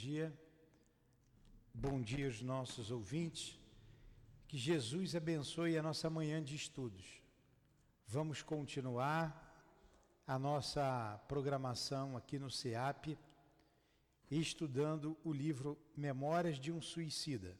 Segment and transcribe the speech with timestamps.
[0.00, 0.32] dia.
[1.74, 3.60] Bom dia aos nossos ouvintes.
[4.48, 7.22] Que Jesus abençoe a nossa manhã de estudos.
[8.06, 9.22] Vamos continuar
[10.26, 13.18] a nossa programação aqui no CEAP,
[14.30, 17.54] estudando o livro Memórias de um Suicida,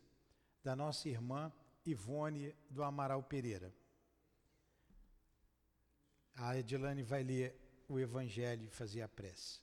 [0.65, 1.53] da nossa irmã
[1.85, 3.71] Ivone do Amaral Pereira.
[6.35, 7.55] A Edilane vai ler
[7.87, 9.61] o Evangelho e fazer a prece.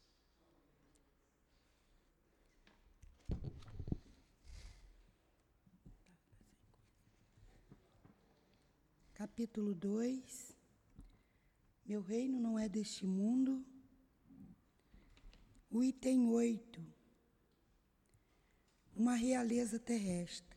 [9.17, 10.55] Capítulo 2
[11.83, 13.65] Meu reino não é deste mundo.
[15.71, 16.79] O item 8
[18.95, 20.55] Uma realeza terrestre.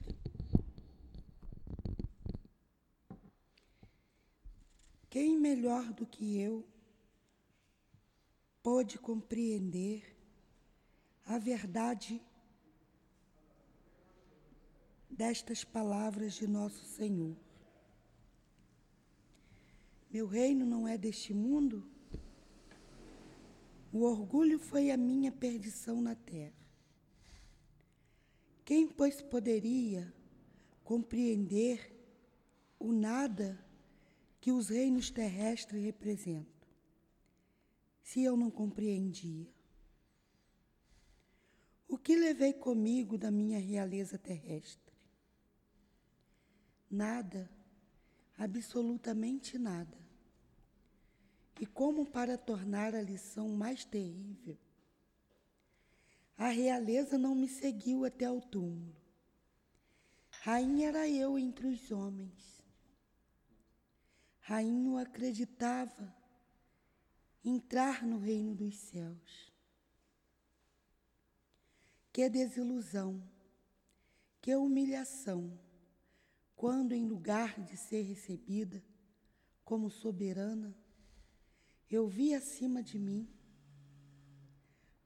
[5.09, 6.63] Quem melhor do que eu
[8.63, 10.15] pôde compreender
[11.25, 12.23] a verdade
[15.09, 17.50] destas palavras de nosso Senhor.
[20.11, 21.89] Meu reino não é deste mundo?
[23.93, 26.61] O orgulho foi a minha perdição na terra.
[28.65, 30.13] Quem, pois, poderia
[30.83, 31.93] compreender
[32.79, 33.65] o nada
[34.41, 36.69] que os reinos terrestres representam,
[38.03, 39.47] se eu não compreendia?
[41.87, 44.93] O que levei comigo da minha realeza terrestre?
[46.91, 47.51] Nada,
[48.41, 49.99] absolutamente nada.
[51.61, 54.57] E como para tornar a lição mais terrível,
[56.39, 58.97] a realeza não me seguiu até o túmulo.
[60.31, 62.65] Rainha era eu entre os homens.
[64.41, 66.17] Rainha acreditava
[67.45, 69.53] entrar no reino dos céus.
[72.11, 73.23] Que desilusão,
[74.41, 75.61] que humilhação
[76.61, 78.85] quando, em lugar de ser recebida
[79.65, 80.77] como soberana,
[81.91, 83.27] eu vi acima de mim,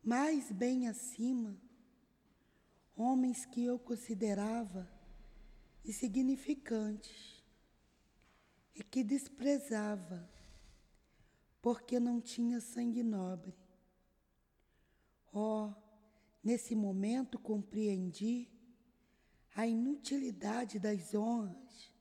[0.03, 1.57] mais bem acima,
[2.97, 4.91] homens que eu considerava
[5.85, 7.41] insignificantes
[8.75, 10.29] e que desprezava,
[11.63, 13.55] porque não tinha sangue nobre.
[15.33, 15.73] Oh,
[16.43, 18.54] nesse momento compreendi
[19.55, 21.93] a inutilidade das honras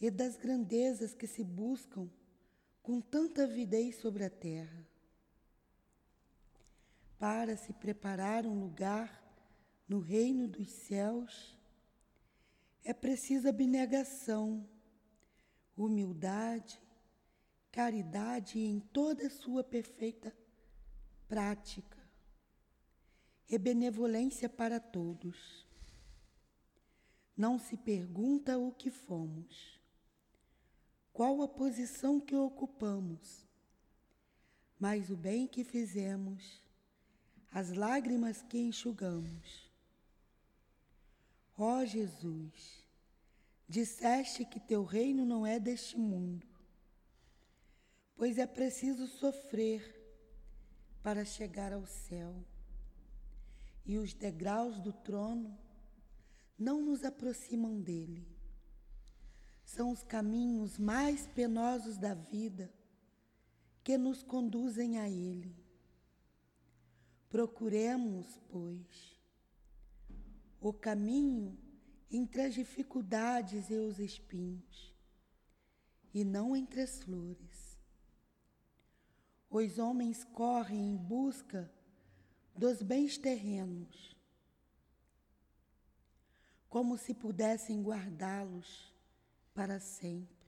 [0.00, 2.08] e das grandezas que se buscam
[2.82, 4.86] com tanta avidez sobre a terra.
[7.18, 9.20] Para se preparar um lugar
[9.88, 11.58] no reino dos céus,
[12.84, 14.68] é preciso abnegação,
[15.76, 16.80] humildade,
[17.70, 20.34] caridade em toda a sua perfeita
[21.28, 21.98] prática
[23.48, 25.69] e benevolência para todos.
[27.40, 29.80] Não se pergunta o que fomos,
[31.10, 33.46] qual a posição que ocupamos,
[34.78, 36.60] mas o bem que fizemos,
[37.50, 39.72] as lágrimas que enxugamos.
[41.56, 42.84] Ó Jesus,
[43.66, 46.46] disseste que teu reino não é deste mundo,
[48.16, 49.98] pois é preciso sofrer
[51.02, 52.34] para chegar ao céu,
[53.86, 55.58] e os degraus do trono
[56.60, 58.28] não nos aproximam dele.
[59.64, 62.70] São os caminhos mais penosos da vida
[63.82, 65.56] que nos conduzem a ele.
[67.30, 69.18] Procuremos, pois,
[70.60, 71.58] o caminho
[72.10, 74.94] entre as dificuldades e os espinhos,
[76.12, 77.78] e não entre as flores.
[79.48, 81.72] Os homens correm em busca
[82.54, 84.19] dos bens terrenos,
[86.70, 88.94] como se pudessem guardá-los
[89.52, 90.46] para sempre.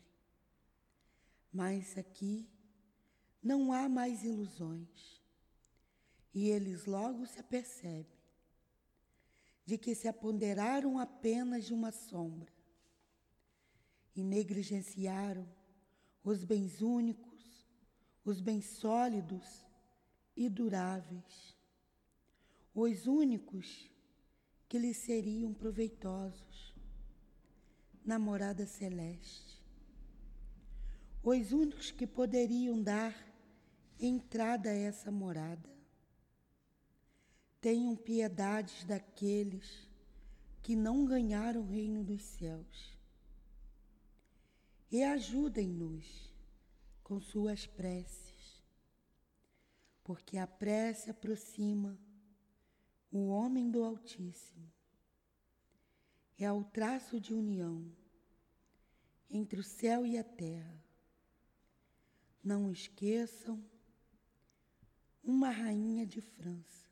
[1.53, 2.49] Mas aqui
[3.43, 5.21] não há mais ilusões,
[6.32, 8.06] e eles logo se apercebem
[9.67, 12.52] de que se apoderaram apenas de uma sombra
[14.14, 15.47] e negligenciaram
[16.23, 17.67] os bens únicos,
[18.25, 19.67] os bens sólidos
[20.37, 21.56] e duráveis,
[22.75, 23.92] os únicos
[24.73, 26.75] que lhe seriam proveitosos
[28.03, 29.63] na morada celeste.
[31.23, 33.15] Os únicos que poderiam dar
[34.01, 35.69] entrada a essa morada.
[37.61, 39.87] Tenham piedades daqueles
[40.63, 42.99] que não ganharam o reino dos céus.
[44.91, 46.33] E ajudem-nos
[47.05, 48.65] com suas preces,
[50.03, 51.95] porque a prece aproxima
[53.12, 54.73] o homem do Altíssimo.
[56.38, 57.94] É o traço de união
[59.31, 60.82] entre o céu e a terra.
[62.43, 63.62] Não esqueçam
[65.23, 66.91] uma rainha de França,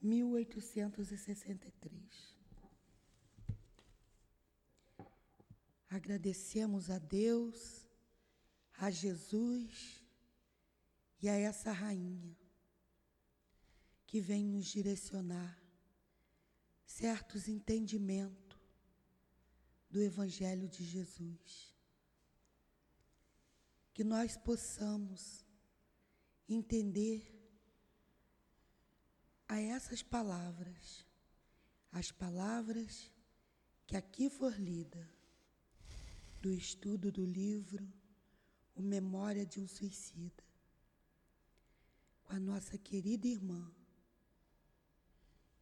[0.00, 2.34] 1863.
[5.90, 7.86] Agradecemos a Deus,
[8.78, 10.02] a Jesus
[11.20, 12.43] e a essa rainha
[14.14, 15.60] que vem nos direcionar
[16.86, 18.56] certos entendimentos
[19.90, 21.74] do Evangelho de Jesus.
[23.92, 25.44] Que nós possamos
[26.48, 27.28] entender
[29.48, 31.04] a essas palavras,
[31.90, 33.12] as palavras
[33.84, 35.10] que aqui for lida,
[36.40, 37.92] do estudo do livro
[38.76, 40.44] O Memória de um Suicida,
[42.22, 43.74] com a nossa querida irmã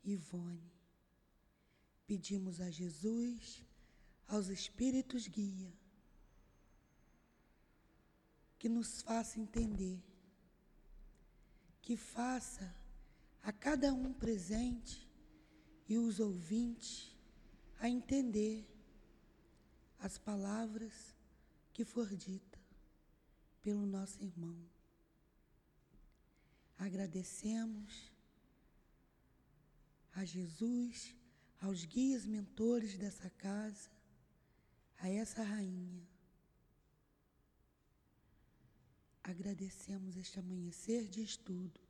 [0.05, 0.73] Ivone.
[2.07, 3.65] Pedimos a Jesus,
[4.27, 5.73] aos Espíritos guia,
[8.59, 10.03] que nos faça entender,
[11.81, 12.75] que faça
[13.43, 15.09] a cada um presente
[15.89, 17.17] e os ouvintes
[17.81, 18.69] a entender
[19.99, 21.17] as palavras
[21.73, 22.61] que for dita
[23.63, 24.57] pelo nosso irmão.
[26.79, 28.12] Agradecemos
[30.15, 31.15] a Jesus,
[31.61, 33.91] aos guias mentores dessa casa,
[34.99, 36.07] a essa rainha.
[39.23, 41.81] Agradecemos este amanhecer de estudo,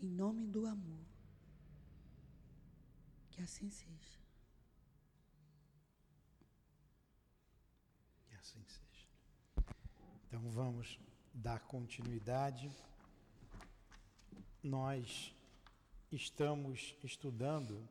[0.00, 1.06] em nome do amor.
[3.30, 4.20] Que assim seja.
[8.26, 9.08] Que assim seja.
[10.26, 11.00] Então vamos
[11.32, 12.70] dar continuidade.
[14.62, 15.34] Nós
[16.14, 17.88] estamos estudando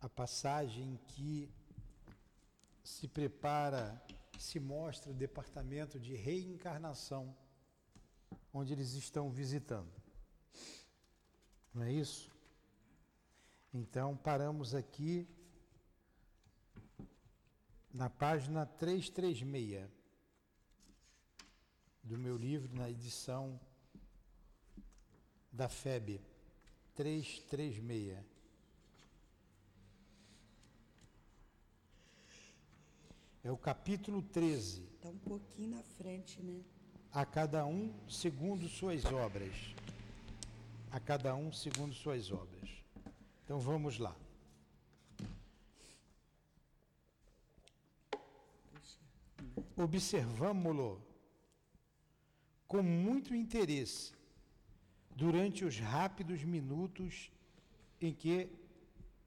[0.00, 1.50] a passagem que
[2.82, 4.02] se prepara,
[4.38, 7.36] se mostra o departamento de reencarnação,
[8.52, 9.92] onde eles estão visitando.
[11.74, 12.30] Não é isso?
[13.72, 15.28] Então, paramos aqui
[17.92, 19.88] na página 336
[22.02, 23.60] do meu livro, na edição
[25.52, 26.20] da FEB
[26.94, 28.18] 336.
[33.42, 34.82] É o capítulo 13.
[34.82, 36.60] Está um pouquinho na frente, né?
[37.12, 39.54] A cada um segundo suas obras.
[40.90, 42.68] A cada um segundo suas obras.
[43.44, 44.14] Então vamos lá.
[49.76, 51.02] Observamo-lo
[52.68, 54.12] com muito interesse
[55.14, 57.30] durante os rápidos minutos
[58.00, 58.48] em que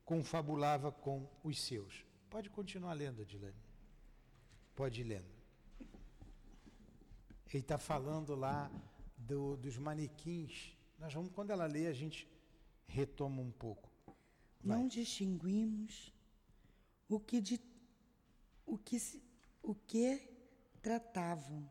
[0.05, 2.05] confabulava com os seus.
[2.29, 3.55] Pode continuar lendo, Adilane.
[4.75, 5.33] Pode ir lendo.
[7.53, 8.71] Ele está falando lá
[9.15, 10.75] do, dos manequins.
[10.97, 12.27] Nós vamos, quando ela lê, a gente
[12.87, 13.91] retoma um pouco.
[14.63, 14.77] Vai.
[14.77, 16.11] Não distinguimos
[17.07, 17.61] o que, de,
[18.65, 18.97] o que,
[19.61, 20.19] o que
[20.81, 21.69] tratavam.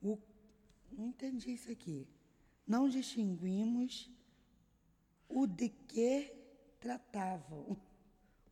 [0.00, 0.16] O,
[0.92, 2.06] não entendi isso aqui
[2.68, 4.10] não distinguimos
[5.26, 6.30] o de que
[6.78, 7.80] tratavam,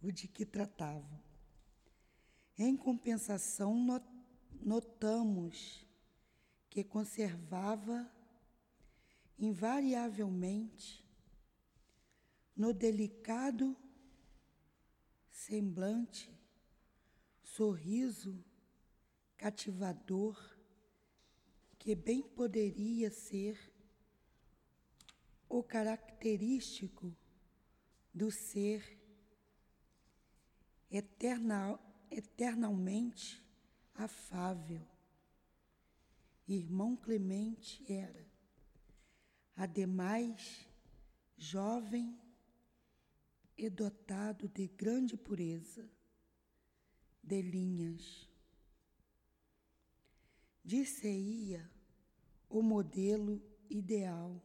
[0.03, 1.23] o de que tratavam.
[2.59, 3.77] Em compensação,
[4.63, 5.87] notamos
[6.71, 8.11] que conservava
[9.39, 11.05] invariavelmente
[12.57, 13.77] no delicado
[15.31, 16.35] semblante,
[17.43, 18.43] sorriso
[19.37, 20.57] cativador
[21.79, 23.76] que bem poderia ser
[25.49, 27.15] o característico
[28.13, 28.99] do ser
[30.91, 33.45] eternal, eternalmente
[33.95, 34.87] afável.
[36.49, 38.27] Irmão Clemente era,
[39.57, 40.67] ademais,
[41.37, 42.19] jovem
[43.57, 45.89] e dotado de grande pureza
[47.23, 48.31] de linhas.
[50.65, 51.69] Disse-ia
[52.49, 54.41] o modelo ideal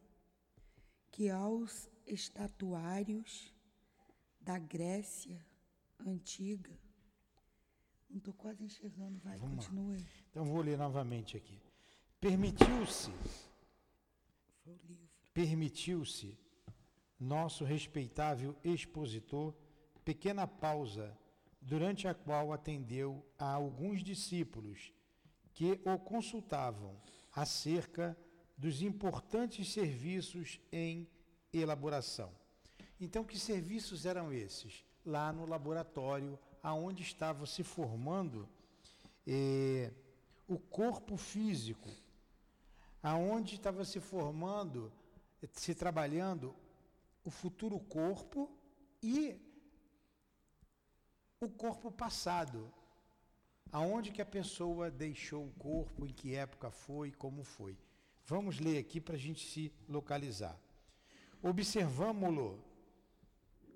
[1.21, 3.53] que aos estatuários
[4.39, 5.45] da Grécia
[5.99, 6.75] antiga.
[8.09, 9.99] Não estou quase enxergando, vai, Vamos continue.
[9.99, 10.09] Lá.
[10.31, 11.61] Então vou ler novamente aqui.
[12.19, 13.11] Permitiu-se.
[15.31, 16.39] Permitiu-se
[17.19, 19.53] nosso respeitável expositor
[20.03, 21.15] pequena pausa,
[21.61, 24.91] durante a qual atendeu a alguns discípulos
[25.53, 26.99] que o consultavam
[27.31, 28.17] acerca
[28.61, 31.09] dos importantes serviços em
[31.51, 32.31] elaboração.
[32.99, 34.85] Então, que serviços eram esses?
[35.03, 38.47] Lá no laboratório, aonde estava se formando
[39.25, 39.91] eh,
[40.47, 41.89] o corpo físico,
[43.01, 44.93] aonde estava se formando,
[45.53, 46.53] se trabalhando
[47.25, 48.47] o futuro corpo
[49.01, 49.41] e
[51.39, 52.71] o corpo passado,
[53.71, 57.75] aonde que a pessoa deixou o corpo, em que época foi, como foi.
[58.25, 60.59] Vamos ler aqui para a gente se localizar.
[61.41, 62.63] Observamos-lo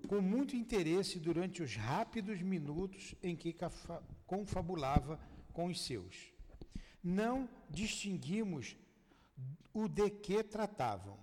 [0.08, 3.54] com muito interesse durante os rápidos minutos em que
[4.26, 5.20] confabulava
[5.52, 6.32] com os seus.
[7.02, 8.76] Não distinguimos
[9.72, 11.18] o de que tratavam.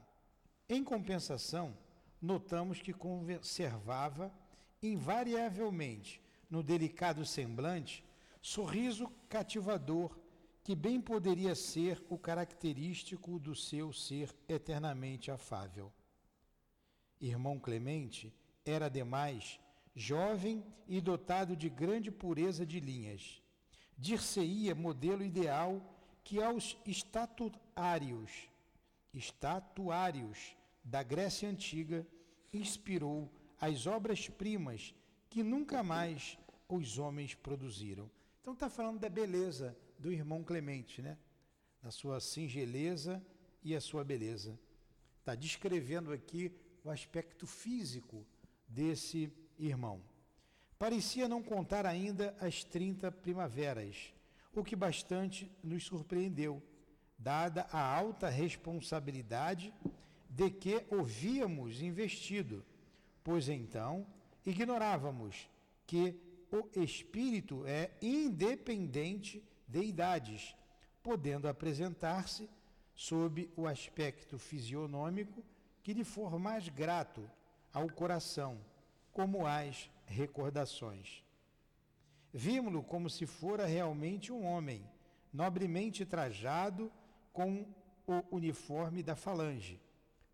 [0.68, 1.77] Em compensação,
[2.22, 4.34] notamos que conservava
[4.82, 8.03] invariavelmente no delicado semblante
[8.42, 10.18] sorriso cativador
[10.63, 15.91] que bem poderia ser o característico do seu ser eternamente afável.
[17.20, 18.34] Irmão Clemente
[18.65, 19.60] era, ademais,
[19.93, 23.41] jovem e dotado de grande pureza de linhas.
[23.98, 25.82] Dir-se-ia modelo ideal
[26.24, 28.50] que aos estatuários,
[29.13, 32.08] estatuários da Grécia Antiga
[32.53, 33.29] inspirou
[33.60, 34.96] as obras-primas
[35.29, 36.38] que nunca mais
[36.70, 38.10] os homens produziram.
[38.41, 41.18] Então está falando da beleza do irmão Clemente, né?
[41.82, 43.26] Da sua singeleza
[43.64, 44.60] e a sua beleza.
[45.20, 46.52] Está descrevendo aqui
[46.84, 48.28] o aspecto físico
[48.68, 50.02] desse irmão.
[50.78, 54.14] Parecia não contar ainda as 30 primaveras,
[54.54, 56.62] o que bastante nos surpreendeu,
[57.18, 59.74] dada a alta responsabilidade
[60.30, 62.66] de que o víamos investido,
[63.24, 64.06] pois então
[64.46, 65.48] ignorávamos
[65.88, 66.20] que
[66.52, 69.42] o espírito é independente
[69.74, 70.56] de idades,
[71.01, 72.48] podendo apresentar-se
[72.94, 75.44] sob o aspecto fisionômico
[75.82, 77.27] que lhe for mais grato
[77.74, 78.60] ao coração,
[79.12, 81.24] como as recordações.
[82.32, 84.88] Vimos-lo como se fora realmente um homem,
[85.34, 86.92] nobremente trajado
[87.32, 87.65] com
[88.06, 89.82] o uniforme da falange.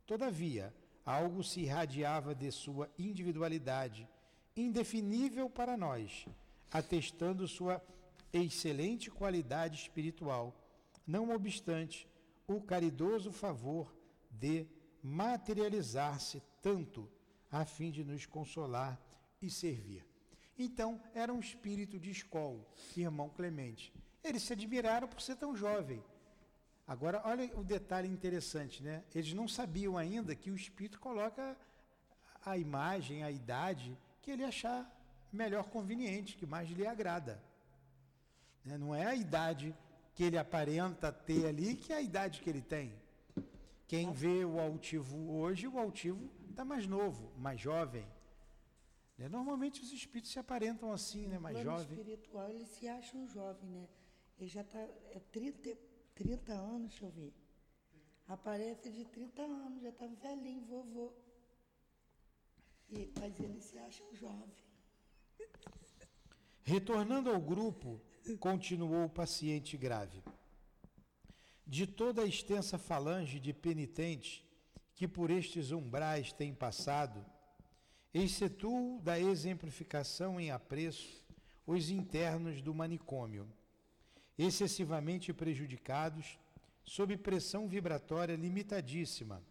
[0.05, 0.73] Todavia,
[1.05, 4.05] algo se irradiava de sua individualidade,
[4.53, 6.25] indefinível para nós,
[6.69, 7.81] atestando sua
[8.31, 10.55] excelente qualidade espiritual,
[11.05, 12.07] não obstante
[12.47, 13.93] o caridoso favor
[14.29, 14.67] de
[15.01, 17.09] materializar-se tanto
[17.51, 18.99] a fim de nos consolar
[19.41, 20.05] e servir.
[20.57, 23.93] Então, era um espírito de escola, irmão Clemente.
[24.23, 26.03] Eles se admiraram por ser tão jovem.
[26.85, 29.03] Agora, olha o detalhe interessante, né?
[29.15, 31.57] Eles não sabiam ainda que o espírito coloca
[32.45, 34.91] a imagem, a idade que ele achar
[35.31, 37.41] melhor conveniente, que mais lhe agrada.
[38.63, 38.77] Né?
[38.77, 39.75] Não é a idade
[40.13, 42.93] que ele aparenta ter ali que é a idade que ele tem.
[43.87, 48.05] Quem vê o altivo hoje, o altivo está mais novo, mais jovem.
[49.17, 49.27] Né?
[49.27, 51.39] Normalmente os espíritos se aparentam assim, né?
[51.39, 51.97] mais jovem.
[51.97, 53.87] espiritual, eles se acham jovem, né?
[54.37, 55.77] Ele já está é 30,
[56.15, 57.33] 30 anos, deixa eu ver.
[58.27, 61.11] Aparece de 30 anos, já está velhinho, vovô.
[62.89, 64.55] E, mas eles se acham jovem.
[66.63, 67.99] Retornando ao grupo,
[68.39, 70.21] continuou o paciente grave.
[71.65, 74.43] De toda a extensa falange de penitentes
[74.95, 77.25] que por estes umbrais têm passado,
[78.13, 81.23] excetuo da exemplificação em apreço
[81.65, 83.47] os internos do manicômio,
[84.37, 86.39] excessivamente prejudicados,
[86.83, 89.43] sob pressão vibratória limitadíssima,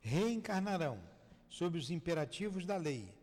[0.00, 1.00] reencarnarão
[1.48, 3.14] sob os imperativos da lei,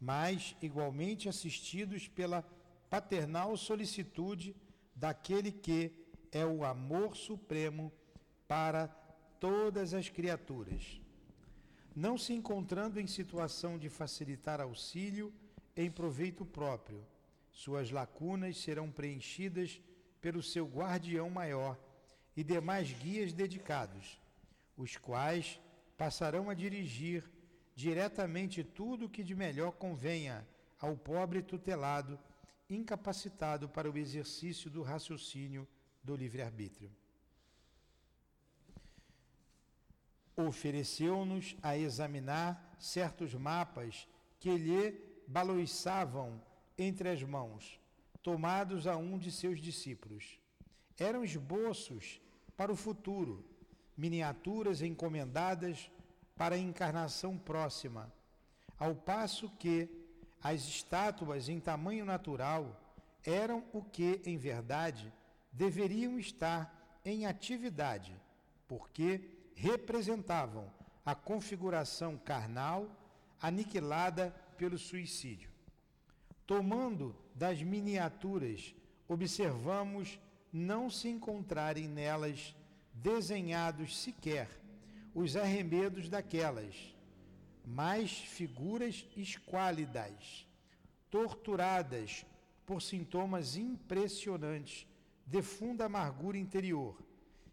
[0.00, 2.42] mas igualmente assistidos pela
[2.92, 4.54] paternal solicitude
[4.94, 5.90] daquele que
[6.30, 7.90] é o amor supremo
[8.46, 8.86] para
[9.40, 11.00] todas as criaturas.
[11.96, 15.32] Não se encontrando em situação de facilitar auxílio
[15.74, 17.02] em proveito próprio,
[17.50, 19.80] suas lacunas serão preenchidas
[20.20, 21.78] pelo seu guardião maior
[22.36, 24.20] e demais guias dedicados,
[24.76, 25.58] os quais
[25.96, 27.24] passarão a dirigir
[27.74, 30.46] diretamente tudo o que de melhor convenha
[30.78, 32.18] ao pobre tutelado,
[32.68, 35.66] incapacitado para o exercício do raciocínio
[36.02, 36.90] do livre-arbítrio.
[40.36, 44.08] Ofereceu-nos a examinar certos mapas
[44.40, 46.40] que lhe baloiçavam
[46.76, 47.78] entre as mãos,
[48.22, 50.38] tomados a um de seus discípulos.
[50.98, 52.20] Eram esboços
[52.56, 53.44] para o futuro,
[53.96, 55.90] miniaturas encomendadas
[56.36, 58.12] para a encarnação próxima,
[58.78, 60.01] ao passo que
[60.42, 62.80] as estátuas em tamanho natural
[63.24, 65.12] eram o que, em verdade,
[65.52, 68.16] deveriam estar em atividade,
[68.66, 69.20] porque
[69.54, 70.70] representavam
[71.04, 72.88] a configuração carnal
[73.40, 75.50] aniquilada pelo suicídio.
[76.46, 78.74] Tomando das miniaturas,
[79.08, 80.18] observamos
[80.52, 82.54] não se encontrarem nelas
[82.92, 84.48] desenhados sequer
[85.14, 86.91] os arremedos daquelas,
[87.64, 90.46] mas figuras esquálidas,
[91.10, 92.24] torturadas
[92.66, 94.86] por sintomas impressionantes
[95.26, 96.96] de funda amargura interior,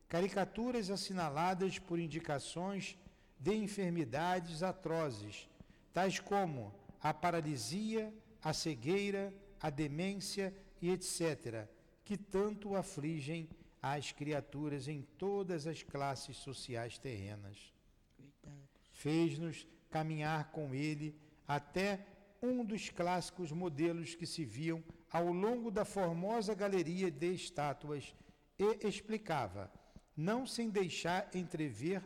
[0.08, 2.98] caricaturas assinaladas por indicações
[3.40, 5.48] de enfermidades atrozes,
[5.94, 11.68] tais como a paralisia, a cegueira, a demência e etc.,
[12.04, 13.48] que tanto afligem
[13.82, 17.74] as criaturas em todas as classes sociais terrenas.
[18.92, 21.16] Fez-nos caminhar com ele
[21.48, 22.06] até
[22.42, 28.16] um dos clássicos modelos que se viam ao longo da formosa galeria de estátuas
[28.58, 29.72] e explicava,
[30.16, 32.04] não sem deixar entrever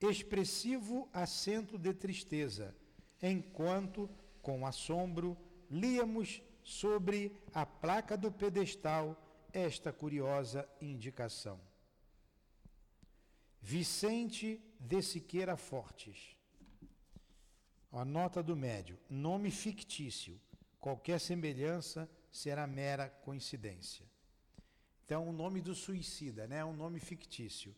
[0.00, 2.76] expressivo acento de tristeza,
[3.22, 4.08] enquanto,
[4.42, 5.36] com assombro,
[5.70, 9.16] líamos sobre a placa do pedestal
[9.52, 11.58] esta curiosa indicação.
[13.60, 16.35] Vicente de Siqueira Fortes.
[17.92, 18.98] A nota do médio.
[19.08, 20.38] Nome fictício.
[20.80, 24.04] Qualquer semelhança será mera coincidência.
[25.04, 26.64] Então, o nome do suicida, né?
[26.64, 27.74] Um nome fictício.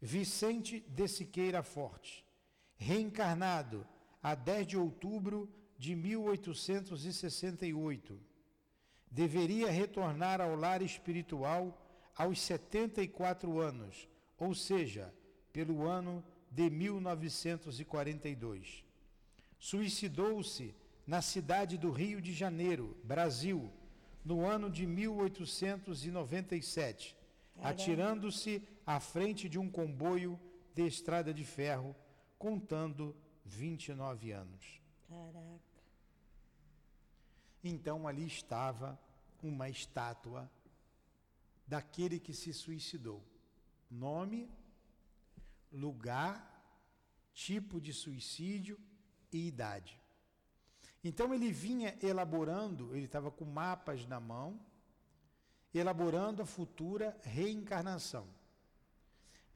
[0.00, 2.24] Vicente de Siqueira Forte,
[2.76, 3.86] reencarnado
[4.22, 5.48] a 10 de outubro
[5.78, 8.20] de 1868.
[9.10, 11.80] Deveria retornar ao lar espiritual
[12.16, 15.12] aos 74 anos, ou seja,
[15.52, 18.83] pelo ano de 1942.
[19.58, 20.74] Suicidou-se
[21.06, 23.70] na cidade do Rio de Janeiro, Brasil,
[24.24, 27.16] no ano de 1897,
[27.62, 30.40] atirando-se à frente de um comboio
[30.74, 31.94] de estrada de ferro,
[32.38, 34.80] contando 29 anos.
[35.08, 35.60] Caraca.
[37.62, 38.98] Então ali estava
[39.42, 40.50] uma estátua
[41.66, 43.22] daquele que se suicidou.
[43.90, 44.50] Nome,
[45.70, 46.50] lugar,
[47.32, 48.78] tipo de suicídio
[49.34, 50.00] e idade.
[51.02, 54.58] Então ele vinha elaborando, ele estava com mapas na mão,
[55.74, 58.26] elaborando a futura reencarnação.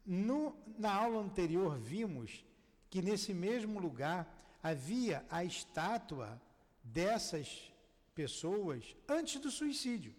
[0.04, 2.44] No, na aula anterior, vimos
[2.90, 4.28] que nesse mesmo lugar
[4.60, 6.42] havia a estátua
[6.82, 7.72] dessas
[8.16, 10.14] pessoas antes do suicídio.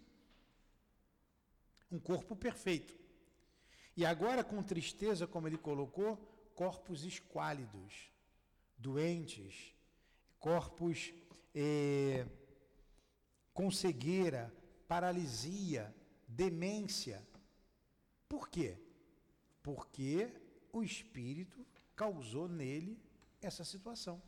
[1.92, 2.98] Um corpo perfeito.
[3.94, 6.16] E agora, com tristeza, como ele colocou,
[6.54, 8.09] corpos esquálidos,
[8.80, 9.74] doentes,
[10.38, 11.12] corpos
[11.54, 12.26] eh,
[13.52, 14.52] com cegueira,
[14.88, 15.94] paralisia,
[16.26, 17.26] demência.
[18.28, 18.78] Por quê?
[19.62, 20.32] Porque
[20.72, 22.98] o espírito causou nele
[23.42, 24.22] essa situação.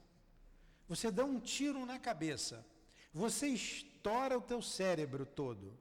[0.89, 2.67] Você dá um tiro na cabeça,
[3.13, 5.79] você estoura o teu cérebro todo.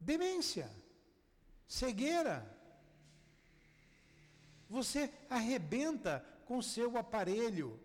[0.00, 0.70] Demência,
[1.66, 2.56] cegueira.
[4.68, 7.78] Você arrebenta com seu aparelho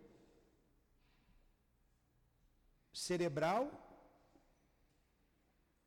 [2.94, 3.64] cerebral,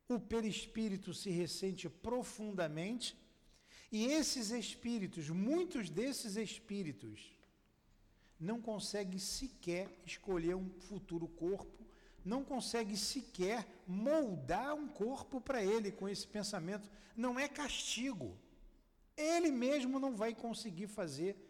[0.07, 3.17] o perispírito se ressente profundamente,
[3.91, 7.35] e esses espíritos, muitos desses espíritos,
[8.39, 11.83] não conseguem sequer escolher um futuro corpo,
[12.23, 16.87] não conseguem sequer moldar um corpo para ele com esse pensamento.
[17.15, 18.37] Não é castigo.
[19.15, 21.46] Ele mesmo não vai conseguir fazer.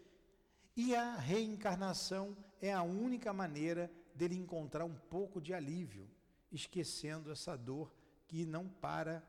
[0.77, 6.07] E a reencarnação é a única maneira dele encontrar um pouco de alívio,
[6.51, 7.91] esquecendo essa dor
[8.27, 9.27] que não para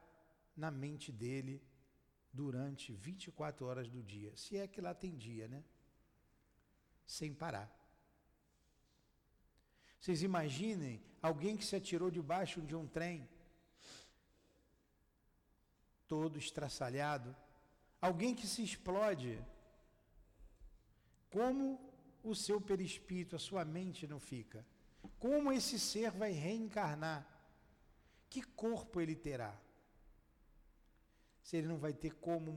[0.54, 1.62] na mente dele
[2.30, 4.36] durante 24 horas do dia.
[4.36, 5.64] Se é que lá tem dia, né?
[7.06, 7.74] Sem parar.
[9.98, 13.26] Vocês imaginem alguém que se atirou debaixo de um trem,
[16.06, 17.34] todo estraçalhado,
[18.02, 19.42] alguém que se explode.
[21.30, 21.78] Como
[22.22, 24.64] o seu perispírito, a sua mente não fica?
[25.18, 27.26] Como esse ser vai reencarnar?
[28.28, 29.58] Que corpo ele terá?
[31.42, 32.52] Se ele não vai ter como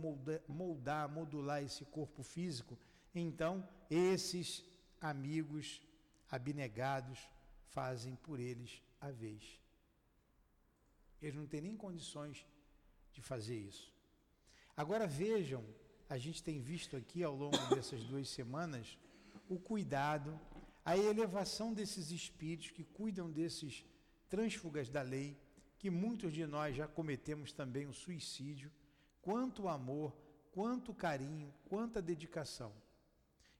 [0.47, 2.77] moldar, modular esse corpo físico,
[3.15, 4.65] então esses
[4.99, 5.81] amigos
[6.29, 7.19] abnegados
[7.67, 9.59] fazem por eles a vez.
[11.21, 12.45] Eles não têm nem condições
[13.13, 13.93] de fazer isso.
[14.75, 15.63] Agora vejam,
[16.11, 18.97] a gente tem visto aqui ao longo dessas duas semanas
[19.47, 20.37] o cuidado
[20.83, 23.85] a elevação desses espíritos que cuidam desses
[24.27, 25.39] trânsfugas da lei,
[25.79, 28.69] que muitos de nós já cometemos também o suicídio,
[29.21, 30.13] quanto amor,
[30.51, 32.73] quanto carinho, quanta dedicação.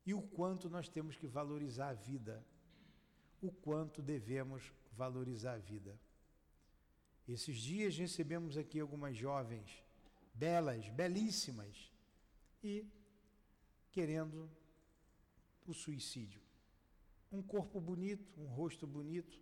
[0.06, 2.46] E o quanto nós temos que valorizar a vida,
[3.42, 5.98] o quanto devemos valorizar a vida.
[7.26, 9.72] Esses dias recebemos aqui algumas jovens
[10.34, 11.91] belas, belíssimas
[12.64, 12.86] e
[13.92, 14.50] querendo
[15.66, 16.42] o suicídio.
[17.32, 19.40] Um corpo bonito, um rosto bonito,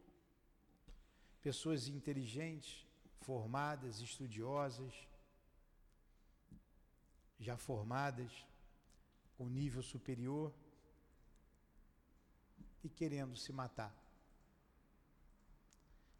[1.42, 2.86] pessoas inteligentes,
[3.22, 4.94] formadas, estudiosas,
[7.40, 8.46] já formadas,
[9.38, 10.54] com nível superior
[12.84, 13.96] e querendo se matar.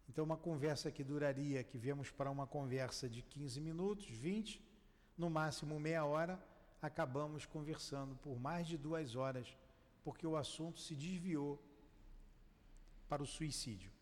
[0.08, 4.60] Então, uma conversa que duraria, que viemos para uma conversa de 15 minutos, 20,
[5.16, 6.42] no máximo meia hora,
[6.80, 9.56] acabamos conversando por mais de duas horas,
[10.02, 11.62] porque o assunto se desviou
[13.08, 13.92] para o suicídio.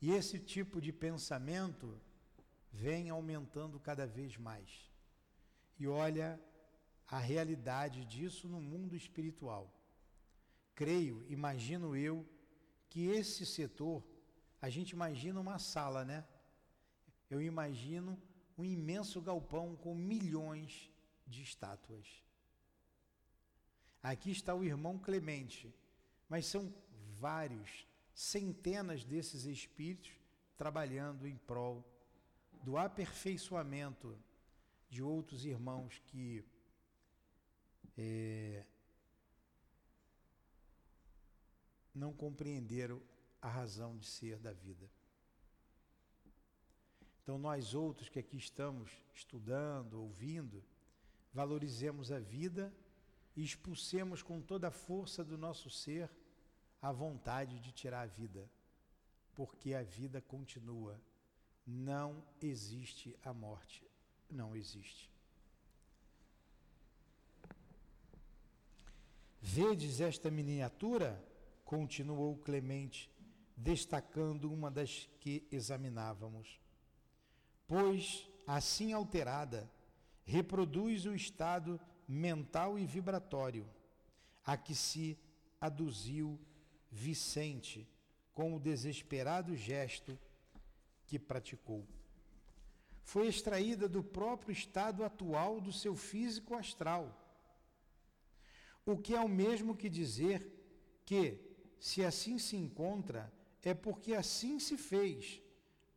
[0.00, 2.00] E esse tipo de pensamento
[2.72, 4.90] vem aumentando cada vez mais.
[5.78, 6.40] E olha
[7.06, 9.72] a realidade disso no mundo espiritual.
[10.74, 12.26] Creio, imagino eu,
[12.88, 14.02] que esse setor,
[14.60, 16.26] a gente imagina uma sala, né?
[17.30, 18.20] Eu imagino
[18.56, 20.90] um imenso galpão com milhões
[21.26, 22.06] de estátuas.
[24.02, 25.72] Aqui está o irmão Clemente,
[26.28, 26.72] mas são
[27.18, 30.12] vários, centenas desses espíritos
[30.56, 31.84] trabalhando em prol
[32.62, 34.16] do aperfeiçoamento
[34.90, 36.44] de outros irmãos que
[37.96, 38.64] é,
[41.94, 43.00] não compreenderam
[43.40, 44.88] a razão de ser da vida.
[47.22, 50.62] Então, nós outros que aqui estamos estudando, ouvindo,
[51.32, 52.72] valorizemos a vida
[53.36, 56.10] e expulsemos com toda a força do nosso ser
[56.80, 58.50] a vontade de tirar a vida,
[59.34, 61.00] porque a vida continua.
[61.64, 63.88] Não existe a morte.
[64.28, 65.08] Não existe.
[69.40, 71.22] Vedes esta miniatura?
[71.64, 73.10] Continuou Clemente,
[73.56, 76.61] destacando uma das que examinávamos.
[77.72, 79.60] Pois, assim alterada,
[80.24, 83.66] reproduz o estado mental e vibratório
[84.44, 85.18] a que se
[85.58, 86.38] aduziu
[86.90, 87.88] Vicente
[88.34, 90.18] com o desesperado gesto
[91.06, 91.86] que praticou.
[93.02, 97.04] Foi extraída do próprio estado atual do seu físico astral
[98.84, 100.38] o que é o mesmo que dizer
[101.04, 101.40] que,
[101.78, 103.32] se assim se encontra,
[103.62, 105.40] é porque assim se fez,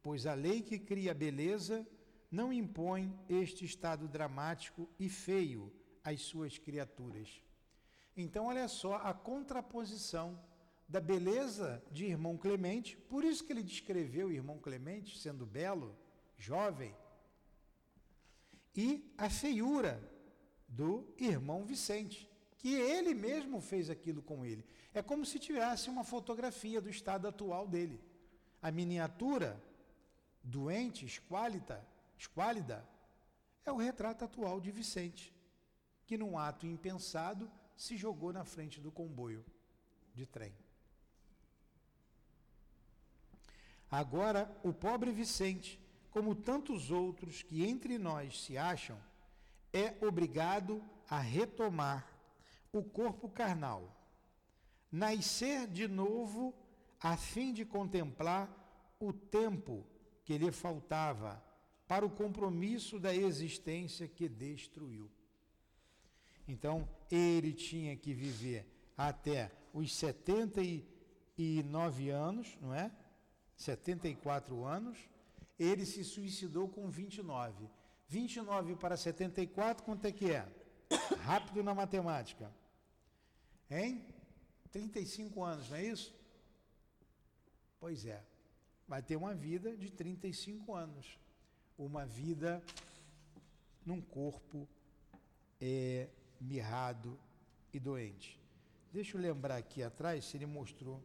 [0.06, 1.84] pois a lei que cria beleza
[2.30, 7.42] não impõe este estado dramático e feio às suas criaturas.
[8.16, 10.40] Então, olha só a contraposição
[10.88, 15.98] da beleza de irmão Clemente, por isso que ele descreveu o irmão Clemente sendo belo,
[16.38, 16.96] jovem,
[18.76, 20.00] e a feiura
[20.68, 24.64] do irmão Vicente que ele mesmo fez aquilo com ele.
[24.94, 28.00] É como se tivesse uma fotografia do estado atual dele.
[28.62, 29.60] A miniatura,
[30.46, 31.86] doente, esquálida,
[32.18, 32.88] esquálida,
[33.66, 35.34] é o retrato atual de Vicente,
[36.06, 39.44] que num ato impensado se jogou na frente do comboio
[40.14, 40.56] de trem.
[43.90, 45.80] Agora, o pobre Vicente,
[46.12, 49.00] como tantos outros que entre nós se acham,
[49.74, 52.08] é obrigado a retomar
[52.72, 53.94] o corpo carnal,
[54.92, 56.54] nascer de novo
[57.00, 58.50] a fim de contemplar
[59.00, 59.86] o tempo
[60.26, 61.42] que lhe faltava
[61.88, 65.10] para o compromisso da existência que destruiu.
[66.48, 68.66] Então, ele tinha que viver
[68.98, 72.92] até os 79 anos, não é?
[73.56, 74.98] 74 anos.
[75.58, 77.70] Ele se suicidou com 29.
[78.08, 80.48] 29 para 74, quanto é que é?
[81.22, 82.54] Rápido na matemática.
[83.70, 84.06] Hein?
[84.72, 86.14] 35 anos, não é isso?
[87.80, 88.24] Pois é.
[88.88, 91.20] Vai ter uma vida de 35 anos.
[91.78, 92.64] Uma vida
[93.86, 94.68] num corpo
[95.60, 96.08] é,
[96.40, 97.20] mirrado
[97.74, 98.40] e doente.
[98.92, 101.02] Deixa eu lembrar aqui atrás se ele mostrou.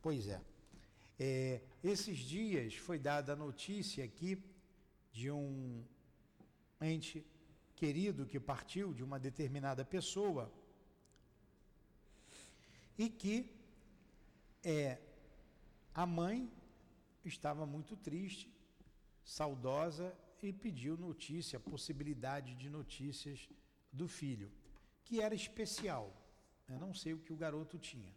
[0.00, 0.40] Pois é.
[1.18, 1.60] é.
[1.84, 4.42] Esses dias foi dada a notícia aqui
[5.12, 5.84] de um
[6.80, 7.24] ente
[7.76, 10.52] querido que partiu de uma determinada pessoa
[13.02, 13.50] e que
[14.62, 14.98] é
[15.92, 16.48] a mãe
[17.24, 18.48] estava muito triste,
[19.24, 23.48] saudosa e pediu notícia, possibilidade de notícias
[23.92, 24.52] do filho,
[25.04, 26.06] que era especial.
[26.68, 28.14] Eu não sei o que o garoto tinha.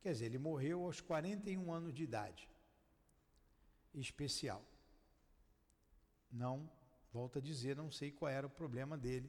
[0.00, 2.48] Quer dizer, ele morreu aos 41 anos de idade.
[3.92, 4.64] Especial.
[6.30, 6.70] Não,
[7.12, 9.28] volto a dizer, não sei qual era o problema dele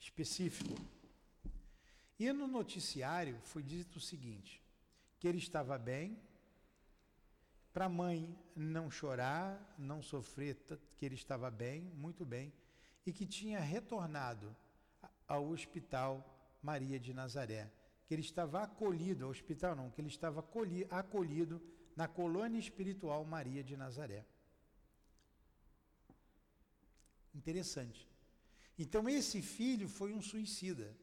[0.00, 0.74] específico.
[2.20, 4.62] E no noticiário foi dito o seguinte:
[5.18, 6.20] que ele estava bem,
[7.72, 10.54] para a mãe não chorar, não sofrer,
[10.98, 12.52] que ele estava bem, muito bem,
[13.06, 14.54] e que tinha retornado
[15.26, 16.12] ao hospital
[16.62, 17.72] Maria de Nazaré,
[18.06, 20.44] que ele estava acolhido, ao hospital não, que ele estava
[20.90, 21.62] acolhido
[21.96, 24.26] na colônia espiritual Maria de Nazaré.
[27.34, 28.06] Interessante.
[28.78, 30.94] Então esse filho foi um suicida.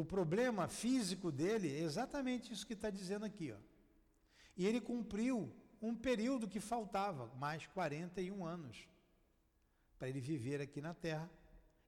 [0.00, 3.60] O problema físico dele é exatamente isso que está dizendo aqui, ó.
[4.56, 8.88] E ele cumpriu um período que faltava, mais 41 anos,
[9.96, 11.30] para ele viver aqui na terra.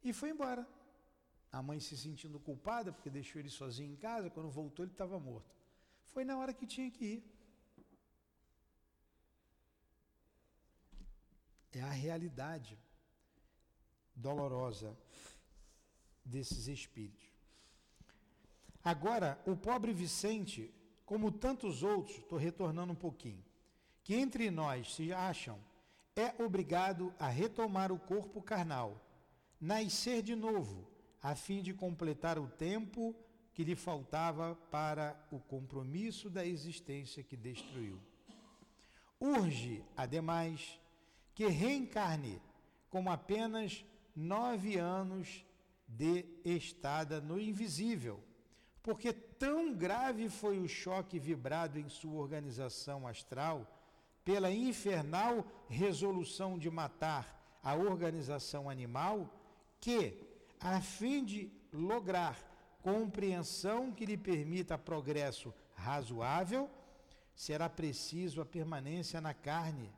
[0.04, 0.64] E foi embora.
[1.50, 5.18] A mãe se sentindo culpada porque deixou ele sozinho em casa, quando voltou ele estava
[5.18, 5.52] morto.
[6.04, 7.24] Foi na hora que tinha que ir.
[11.72, 12.78] É a realidade
[14.14, 14.96] dolorosa
[16.24, 17.25] desses espíritos.
[18.86, 20.72] Agora, o pobre Vicente
[21.04, 23.44] como tantos outros, estou retornando um pouquinho,
[24.04, 25.58] que entre nós se acham,
[26.14, 29.04] é obrigado a retomar o corpo carnal,
[29.60, 30.88] nascer de novo,
[31.20, 33.12] a fim de completar o tempo
[33.52, 37.98] que lhe faltava para o compromisso da existência que destruiu.
[39.18, 40.80] Urge, ademais,
[41.34, 42.40] que reencarne
[42.88, 45.44] com apenas nove anos
[45.88, 48.22] de estada no invisível
[48.86, 53.66] porque tão grave foi o choque vibrado em sua organização astral
[54.24, 59.28] pela infernal resolução de matar a organização animal,
[59.80, 60.22] que,
[60.60, 62.38] a fim de lograr
[62.80, 66.70] compreensão que lhe permita progresso razoável,
[67.34, 69.92] será preciso a permanência na carne.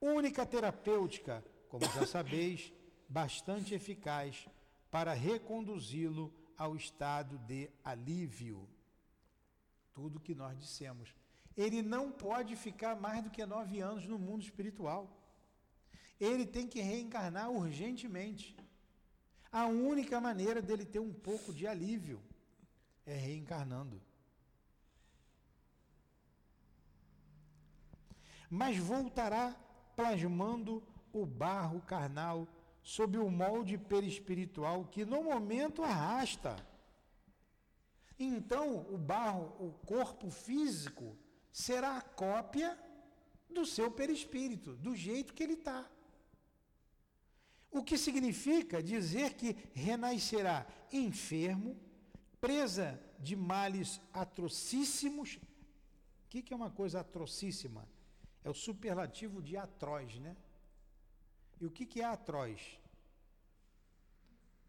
[0.00, 2.72] Única terapêutica, como já sabeis,
[3.08, 4.46] bastante eficaz
[4.92, 8.68] para reconduzi-lo ao estado de alívio.
[9.92, 11.12] Tudo que nós dissemos.
[11.56, 15.02] Ele não pode ficar mais do que nove anos no mundo espiritual.
[16.20, 18.56] Ele tem que reencarnar urgentemente.
[19.50, 22.22] A única maneira dele ter um pouco de alívio
[23.04, 24.00] é reencarnando.
[28.48, 29.44] Mas voltará
[29.96, 30.80] plasmando
[31.12, 32.46] o barro carnal
[32.82, 36.56] sob o molde perispiritual que no momento arrasta.
[38.18, 41.16] Então, o barro, o corpo físico,
[41.52, 42.78] será a cópia
[43.48, 45.88] do seu perispírito, do jeito que ele está.
[47.70, 51.76] O que significa dizer que renascerá enfermo,
[52.40, 55.36] presa de males atrocíssimos.
[55.36, 57.88] O que, que é uma coisa atrocíssima?
[58.44, 60.36] É o superlativo de atroz, né?
[61.62, 62.60] E o que, que é atroz?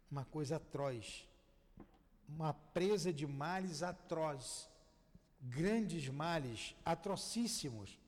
[0.08, 1.26] Uma coisa atroz.
[2.28, 4.70] Uma presa de males atroz.
[5.40, 7.98] Grandes males, atrocíssimos.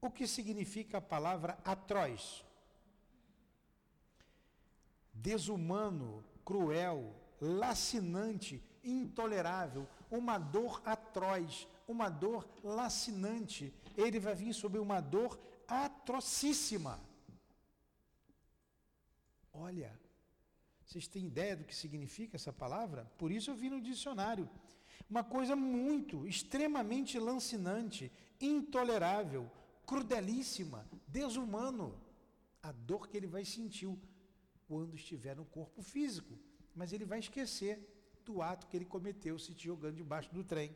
[0.00, 2.42] O que significa a palavra atroz?
[5.12, 13.70] Desumano, cruel, lacinante, intolerável, uma dor atroz, uma dor lacinante.
[13.98, 17.11] Ele vai vir sobre uma dor atrocíssima.
[19.52, 19.92] Olha,
[20.84, 23.04] vocês têm ideia do que significa essa palavra?
[23.18, 24.48] Por isso eu vi no dicionário.
[25.08, 28.10] Uma coisa muito, extremamente lancinante,
[28.40, 29.50] intolerável,
[29.86, 32.00] crudelíssima, desumano.
[32.62, 33.88] A dor que ele vai sentir
[34.68, 36.38] quando estiver no corpo físico.
[36.74, 37.88] Mas ele vai esquecer
[38.24, 40.74] do ato que ele cometeu se te jogando debaixo do trem.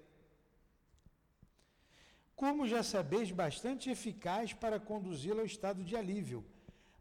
[2.35, 6.45] Como já sabeis, bastante eficaz para conduzi-lo ao estado de alívio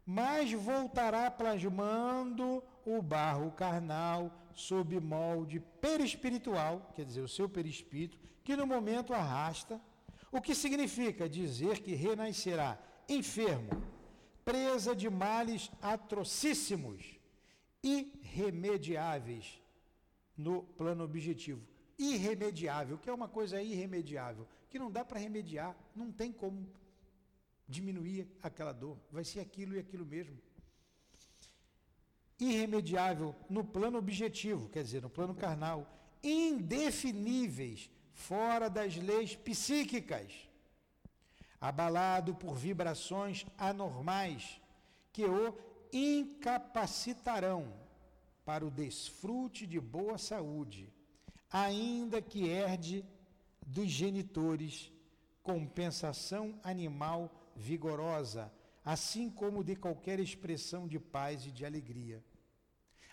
[0.06, 8.54] mas voltará plasmando o barro carnal sob molde perispiritual, quer dizer, o seu perispírito, que
[8.54, 9.80] no momento arrasta,
[10.30, 13.82] o que significa dizer que renascerá enfermo,
[14.44, 17.18] presa de males atrocíssimos,
[17.82, 19.60] irremediáveis
[20.36, 21.66] no plano objetivo.
[21.98, 26.68] Irremediável, que é uma coisa irremediável, que não dá para remediar, não tem como
[27.68, 30.38] diminuir aquela dor, vai ser aquilo e aquilo mesmo.
[32.38, 35.90] Irremediável no plano objetivo, quer dizer, no plano carnal,
[36.22, 40.32] indefiníveis fora das leis psíquicas,
[41.60, 44.60] abalado por vibrações anormais
[45.12, 45.56] que o
[45.92, 47.72] incapacitarão
[48.44, 50.92] para o desfrute de boa saúde,
[51.50, 53.04] ainda que herde
[53.66, 54.92] dos genitores
[55.42, 58.52] compensação animal vigorosa,
[58.84, 62.22] assim como de qualquer expressão de paz e de alegria.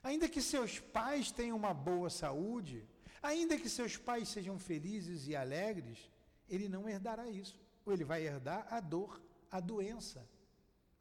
[0.03, 2.86] Ainda que seus pais tenham uma boa saúde,
[3.21, 6.12] ainda que seus pais sejam felizes e alegres,
[6.49, 7.58] ele não herdará isso.
[7.86, 10.27] Ou ele vai herdar a dor, a doença,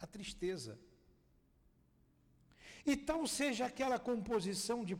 [0.00, 0.78] a tristeza.
[2.86, 4.96] E tal seja aquela composição de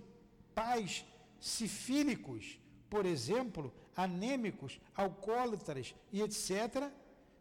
[0.54, 1.04] pais
[1.40, 6.90] sifílicos, por exemplo, anêmicos, alcoólatras e etc.,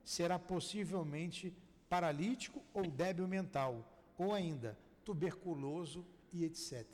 [0.04, 1.56] será possivelmente
[1.90, 3.86] paralítico ou débil mental,
[4.18, 6.86] ou ainda tuberculoso e etc.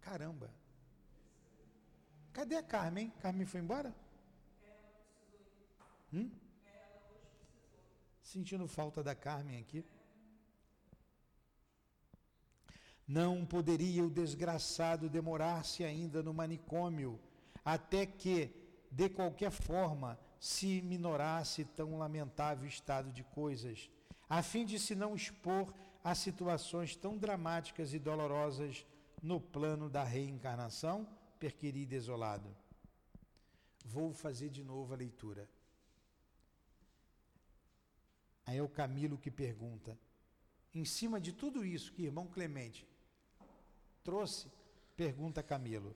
[0.00, 0.50] Caramba!
[2.32, 3.10] Cadê a Carmen?
[3.20, 3.94] Carmen foi embora?
[6.12, 6.30] Hum?
[8.22, 9.84] Sentindo falta da Carmen aqui.
[13.06, 17.20] Não poderia o desgraçado demorar-se ainda no manicômio,
[17.74, 18.50] até que,
[18.90, 23.88] de qualquer forma, se minorasse tão lamentável estado de coisas,
[24.28, 28.84] a fim de se não expor a situações tão dramáticas e dolorosas
[29.22, 31.06] no plano da reencarnação,
[31.38, 32.48] perquiri desolado.
[33.84, 35.48] Vou fazer de novo a leitura.
[38.46, 39.96] Aí é o Camilo que pergunta:
[40.74, 42.84] em cima de tudo isso que irmão Clemente
[44.02, 44.50] trouxe?
[44.96, 45.94] Pergunta Camilo.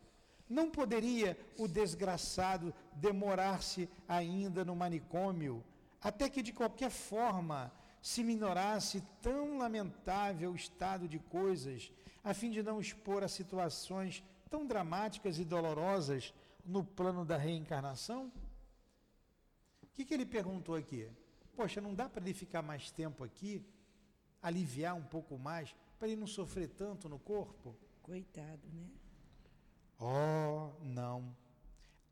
[0.55, 5.65] Não poderia o desgraçado demorar-se ainda no manicômio,
[6.01, 11.91] até que de qualquer forma se minorasse tão lamentável estado de coisas,
[12.23, 16.33] a fim de não expor a situações tão dramáticas e dolorosas
[16.65, 18.31] no plano da reencarnação?
[19.83, 21.11] O que, que ele perguntou aqui?
[21.57, 23.67] Poxa, não dá para ele ficar mais tempo aqui,
[24.41, 27.75] aliviar um pouco mais, para ele não sofrer tanto no corpo?
[28.03, 29.04] Coitado, né?
[30.07, 31.35] Oh, não.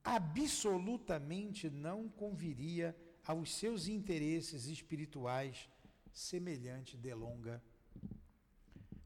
[0.02, 5.68] Absolutamente não conviria aos seus interesses espirituais
[6.10, 7.62] semelhante delonga.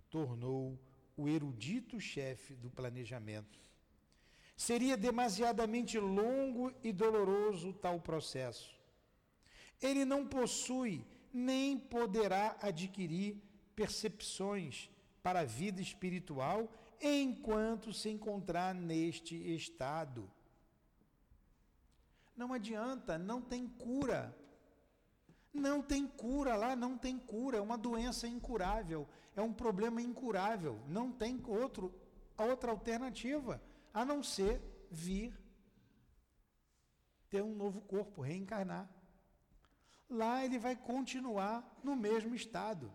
[0.08, 0.78] Tornou
[1.16, 3.58] o erudito chefe do planejamento.
[4.56, 8.72] Seria demasiadamente longo e doloroso tal processo.
[9.82, 13.42] Ele não possui nem poderá adquirir
[13.74, 14.88] percepções
[15.24, 20.30] para a vida espiritual enquanto se encontrar neste estado.
[22.36, 24.36] Não adianta, não tem cura.
[25.52, 30.78] Não tem cura lá, não tem cura, é uma doença incurável, é um problema incurável,
[30.86, 31.94] não tem outro,
[32.36, 33.62] outra alternativa
[33.94, 35.34] a não ser vir
[37.30, 38.88] ter um novo corpo, reencarnar.
[40.08, 42.92] Lá ele vai continuar no mesmo estado.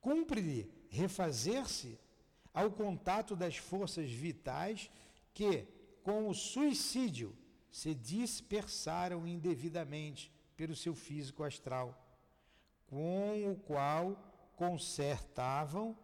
[0.00, 1.98] Cumpre-lhe refazer-se
[2.52, 4.90] ao contato das forças vitais
[5.32, 5.66] que,
[6.02, 7.36] com o suicídio,
[7.70, 12.02] se dispersaram indevidamente pelo seu físico astral,
[12.86, 15.96] com o qual consertavam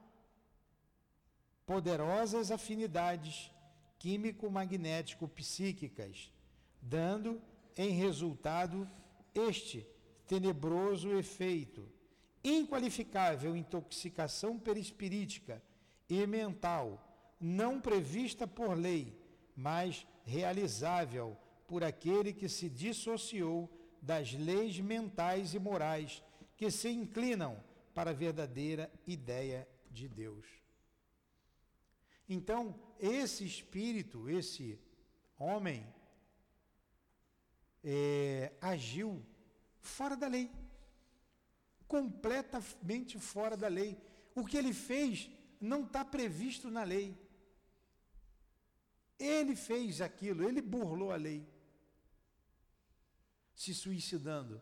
[1.67, 3.51] poderosas afinidades
[3.99, 6.33] químico-magnético-psíquicas,
[6.81, 7.43] dando
[7.77, 8.89] em resultado
[9.35, 9.85] este
[10.27, 11.87] tenebroso efeito
[12.49, 15.63] inqualificável intoxicação perispirítica
[16.09, 19.19] e mental, não prevista por lei,
[19.57, 23.69] mas realizável por aquele que se dissociou
[24.01, 26.23] das leis mentais e morais
[26.57, 30.47] que se inclinam para a verdadeira ideia de Deus.
[32.29, 34.79] Então, esse espírito, esse
[35.39, 35.87] homem,
[37.83, 39.25] é, agiu
[39.81, 40.51] fora da lei
[41.87, 43.99] completamente fora da lei.
[44.35, 47.17] O que ele fez não está previsto na lei.
[49.19, 51.49] Ele fez aquilo, ele burlou a lei,
[53.55, 54.61] se suicidando,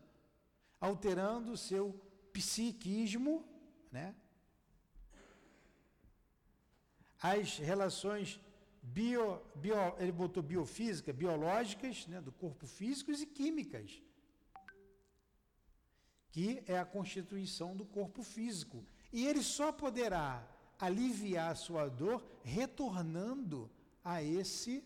[0.81, 1.93] alterando o seu
[2.33, 3.45] psiquismo,
[3.91, 4.15] né?
[7.21, 8.39] As relações
[8.81, 14.01] bio, bio, ele botou biofísica, biológicas, né, do corpo físicos e químicas
[16.35, 18.85] que é a constituição do corpo físico.
[19.13, 20.45] E ele só poderá
[20.81, 23.71] aliviar sua dor retornando
[24.03, 24.85] a esse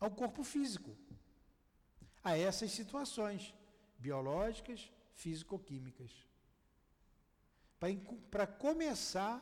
[0.00, 0.96] ao corpo físico.
[2.24, 3.54] A essas situações
[4.00, 6.10] biológicas, físico-químicas.
[8.28, 9.40] Para começar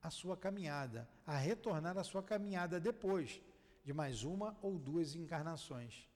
[0.00, 3.42] a sua caminhada, a retornar a sua caminhada depois
[3.84, 6.08] de mais uma ou duas encarnações.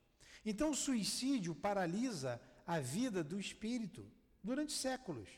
[0.45, 4.11] Então, o suicídio paralisa a vida do espírito
[4.43, 5.29] durante séculos.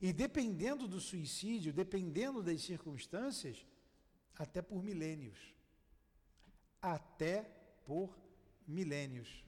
[0.00, 3.66] E dependendo do suicídio, dependendo das circunstâncias,
[4.38, 5.38] até por milênios.
[6.80, 7.42] Até
[7.84, 8.18] por
[8.66, 9.44] milênios.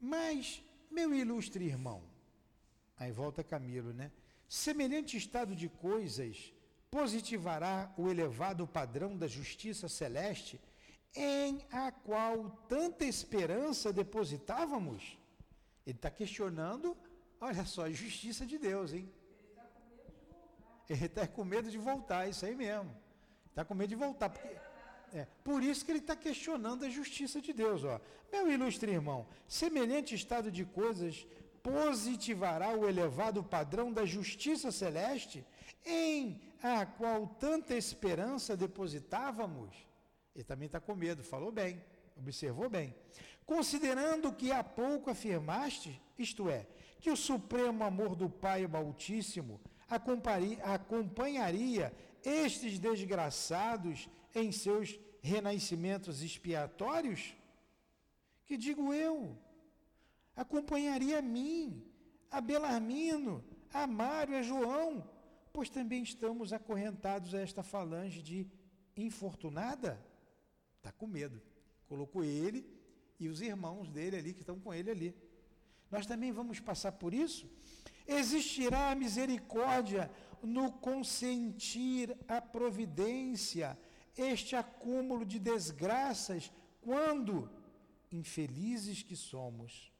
[0.00, 2.02] Mas, meu ilustre irmão,
[2.96, 4.10] aí volta Camilo, né?
[4.50, 6.52] Semelhante estado de coisas
[6.90, 10.60] positivará o elevado padrão da justiça celeste
[11.14, 15.16] em a qual tanta esperança depositávamos?
[15.86, 16.96] Ele está questionando,
[17.40, 19.08] olha só, a justiça de Deus, hein?
[20.88, 22.92] Ele está com medo de voltar, isso aí mesmo.
[23.50, 24.30] Está com medo de voltar.
[24.30, 24.48] Porque,
[25.12, 27.84] é, por isso que ele está questionando a justiça de Deus.
[27.84, 28.00] Ó.
[28.32, 31.24] Meu ilustre irmão, semelhante estado de coisas
[31.62, 35.44] positivará o elevado padrão da justiça celeste
[35.84, 39.74] em a qual tanta esperança depositávamos?
[40.34, 41.82] Ele também está com medo, falou bem,
[42.16, 42.94] observou bem.
[43.46, 46.66] Considerando que há pouco afirmaste, isto é,
[47.00, 49.60] que o supremo amor do Pai Altíssimo
[50.62, 51.92] acompanharia
[52.24, 57.34] estes desgraçados em seus renascimentos expiatórios?
[58.46, 59.36] Que digo eu,
[60.40, 61.84] acompanharia a mim,
[62.30, 65.06] a Belarmino, a Mário, a João,
[65.52, 68.46] pois também estamos acorrentados a esta falange de
[68.96, 70.02] infortunada?
[70.78, 71.42] Está com medo.
[71.86, 72.66] Colocou ele
[73.18, 75.14] e os irmãos dele ali que estão com ele ali.
[75.90, 77.46] Nós também vamos passar por isso?
[78.06, 80.10] Existirá a misericórdia
[80.42, 83.78] no consentir a providência,
[84.16, 87.50] este acúmulo de desgraças, quando,
[88.10, 89.92] infelizes que somos,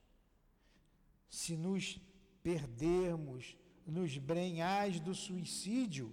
[1.30, 1.98] se nos
[2.42, 3.56] perdermos
[3.86, 6.12] nos brenhais do suicídio,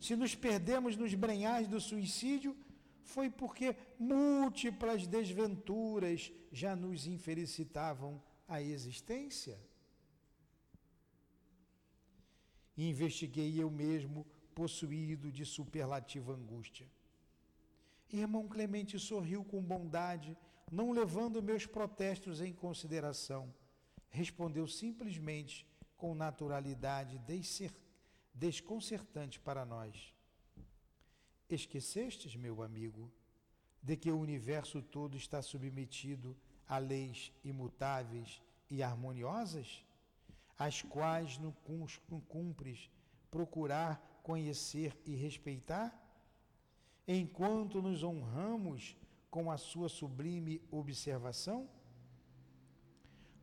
[0.00, 2.56] se nos perdemos nos brenhais do suicídio,
[3.02, 9.58] foi porque múltiplas desventuras já nos infelicitavam a existência.
[12.76, 16.88] investiguei eu mesmo, possuído de superlativa angústia.
[18.10, 20.36] Irmão Clemente sorriu com bondade,
[20.72, 23.52] não levando meus protestos em consideração.
[24.10, 27.20] Respondeu simplesmente com naturalidade
[28.34, 30.14] desconcertante para nós.
[31.48, 33.10] Esquecestes, meu amigo,
[33.82, 36.36] de que o universo todo está submetido
[36.68, 39.84] a leis imutáveis e harmoniosas,
[40.58, 41.52] as quais não
[42.28, 42.90] cumpres
[43.30, 45.96] procurar conhecer e respeitar?
[47.08, 48.96] Enquanto nos honramos
[49.30, 51.68] com a sua sublime observação?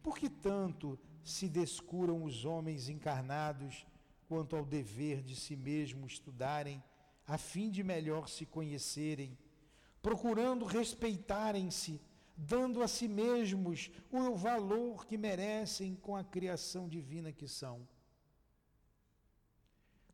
[0.08, 3.86] Por que tanto se descuram os homens encarnados
[4.26, 6.82] quanto ao dever de si mesmos estudarem,
[7.28, 9.38] a fim de melhor se conhecerem,
[10.01, 11.99] procurando respeitarem-se,
[12.38, 17.86] dando a si mesmos o valor que merecem com a criação divina que são.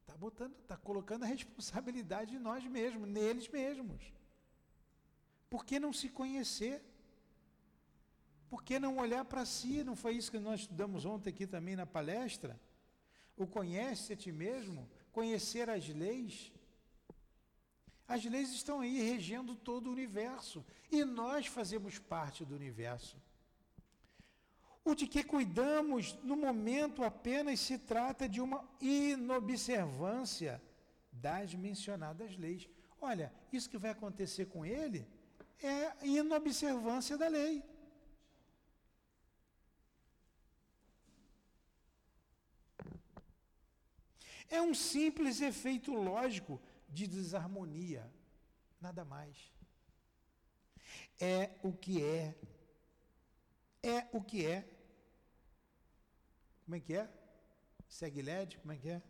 [0.02, 4.12] Está botando, está colocando a responsabilidade em nós mesmos, neles mesmos.
[5.52, 6.84] Por que não se conhecer?
[8.54, 9.84] Por que não olhar para si?
[9.84, 12.62] Não foi isso que nós estudamos ontem aqui também na palestra?
[13.36, 16.52] O conhece a ti mesmo, conhecer as leis.
[18.08, 23.18] As leis estão aí regendo todo o universo e nós fazemos parte do universo.
[24.86, 30.62] O de que cuidamos no momento apenas se trata de uma inobservância
[31.12, 32.70] das mencionadas leis.
[33.02, 35.08] Olha, isso que vai acontecer com ele
[35.60, 37.73] é inobservância da lei.
[44.58, 48.04] É um simples efeito lógico de desarmonia,
[48.80, 49.36] nada mais.
[51.20, 52.36] É o que é.
[53.82, 54.64] É o que é.
[56.64, 57.10] Como é que é?
[57.88, 59.02] Segue LED, como é que é?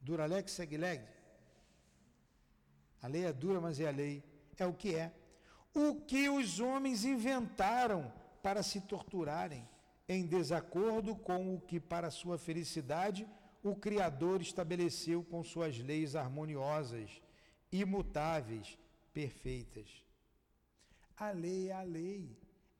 [0.00, 1.06] Duralex, segue LED.
[3.00, 4.24] A lei é dura, mas é a lei.
[4.58, 5.14] É o que é.
[5.72, 8.12] O que os homens inventaram
[8.42, 9.68] para se torturarem,
[10.08, 13.24] em desacordo com o que, para sua felicidade,
[13.62, 17.22] o Criador estabeleceu com suas leis harmoniosas,
[17.70, 18.78] imutáveis,
[19.12, 20.04] perfeitas.
[21.16, 22.36] A lei é a lei,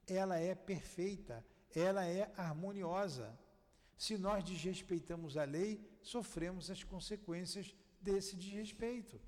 [0.06, 3.38] ela é perfeita, ela é harmoniosa.
[3.96, 9.20] Se nós desrespeitamos a lei, sofremos as consequências desse desrespeito.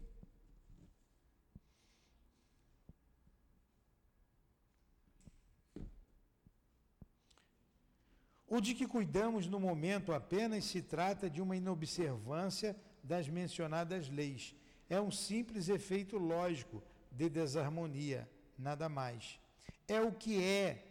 [8.55, 14.55] O de que cuidamos no momento apenas se trata de uma inobservância das mencionadas leis.
[14.89, 16.81] É um simples efeito lógico
[17.11, 19.41] de desarmonia, nada mais.
[19.89, 20.85] É o que é,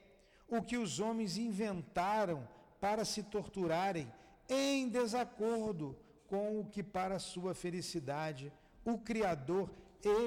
[0.50, 2.46] o que os homens inventaram
[2.82, 4.12] para se torturarem
[4.50, 5.98] em desacordo
[6.28, 8.52] com o que, para sua felicidade,
[8.84, 9.72] o Criador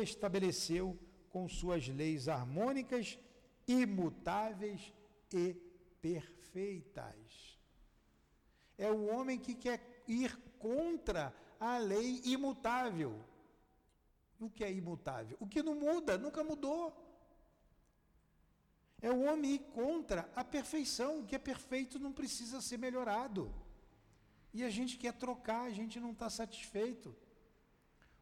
[0.03, 3.18] estabeleceu com suas leis harmônicas,
[3.68, 4.91] imutáveis
[5.30, 5.55] e
[6.01, 6.36] perfeitas.
[8.78, 13.24] É o homem que quer ir contra a lei imutável.
[14.38, 15.36] O que é imutável?
[15.40, 16.94] O que não muda, nunca mudou.
[19.00, 21.20] É o homem ir contra a perfeição.
[21.20, 23.52] O que é perfeito não precisa ser melhorado.
[24.52, 27.14] E a gente quer trocar, a gente não está satisfeito.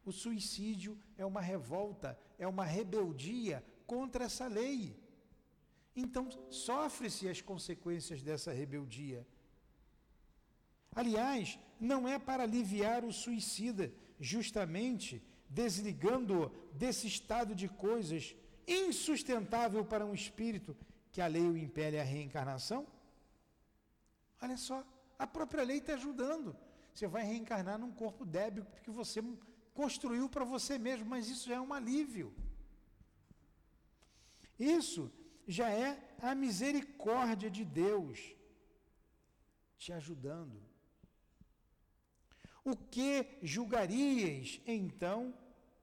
[0.05, 5.04] O suicídio é uma revolta, é uma rebeldia contra essa lei.
[5.97, 9.27] Então, sofre-se as consequências dessa rebeldia.
[10.95, 18.35] Aliás, não é para aliviar o suicida, justamente desligando-o desse estado de coisas
[18.67, 20.77] insustentável para um espírito
[21.13, 22.87] que a lei o impele à reencarnação?
[24.43, 24.85] Olha só,
[25.19, 26.57] a própria lei está ajudando.
[26.93, 29.23] Você vai reencarnar num corpo débil que você
[29.73, 32.33] construiu para você mesmo, mas isso já é um alívio.
[34.59, 35.11] Isso
[35.47, 38.35] já é a misericórdia de Deus
[39.77, 40.63] te ajudando.
[42.65, 45.35] O que julgarias então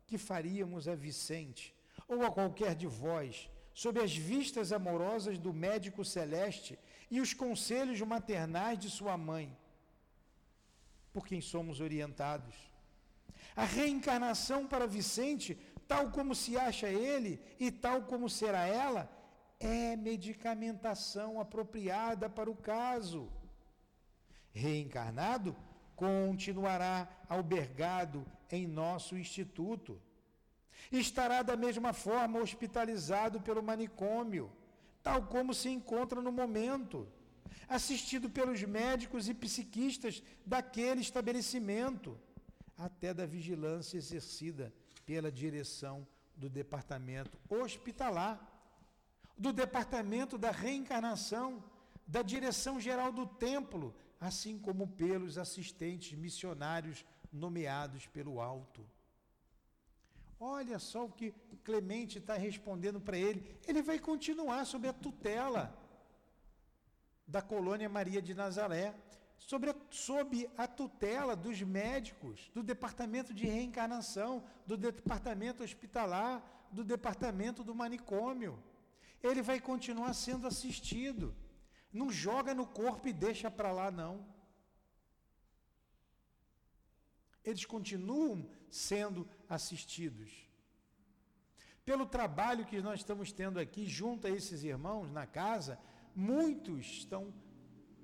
[0.08, 1.76] que faríamos a Vicente
[2.08, 6.78] ou a qualquer de vós, sob as vistas amorosas do médico celeste
[7.10, 9.56] e os conselhos maternais de sua mãe,
[11.14, 12.56] por quem somos orientados?
[13.56, 15.56] A reencarnação para Vicente,
[15.88, 19.10] tal como se acha ele e tal como será ela,
[19.62, 23.32] é medicamentação apropriada para o caso.
[24.52, 25.56] Reencarnado,
[25.96, 30.02] continuará albergado em nosso instituto.
[30.92, 34.52] Estará da mesma forma hospitalizado pelo manicômio,
[35.04, 37.08] tal como se encontra no momento,
[37.70, 42.20] assistido pelos médicos e psiquistas daquele estabelecimento,
[42.76, 44.74] até da vigilância exercida
[45.06, 46.06] pela direção
[46.36, 48.51] do departamento hospitalar
[49.42, 51.64] do Departamento da Reencarnação,
[52.06, 58.86] da Direção Geral do Templo, assim como pelos assistentes missionários nomeados pelo alto.
[60.40, 61.34] Olha só o que
[61.64, 63.60] Clemente está respondendo para ele.
[63.68, 65.76] Ele vai continuar sob a tutela
[67.28, 68.94] da colônia Maria de Nazaré,
[69.40, 76.84] sobre a, sob a tutela dos médicos, do departamento de reencarnação, do departamento hospitalar, do
[76.84, 78.62] departamento do manicômio
[79.24, 81.36] ele vai continuar sendo assistido.
[81.92, 84.26] Não joga no corpo e deixa para lá, não.
[87.44, 90.32] Eles continuam sendo assistidos.
[91.84, 95.80] Pelo trabalho que nós estamos tendo aqui junto a esses irmãos na casa,
[96.16, 97.34] muitos estão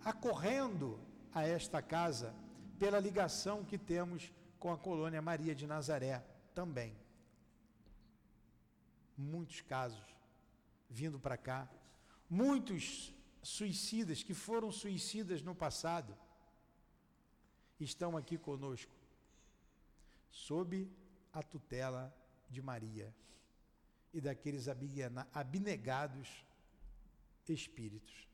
[0.04, 1.00] acorrendo
[1.34, 2.36] a esta casa
[2.80, 6.96] pela ligação que temos com a colônia Maria de Nazaré também.
[9.16, 10.17] Muitos casos
[10.90, 11.70] vindo para cá.
[12.30, 16.18] Muitos suicidas que foram suicidas no passado
[17.80, 18.92] estão aqui conosco,
[20.30, 20.90] sob
[21.32, 22.14] a tutela
[22.50, 23.14] de Maria
[24.14, 24.68] e daqueles
[25.34, 26.46] abnegados
[27.48, 28.28] espíritos.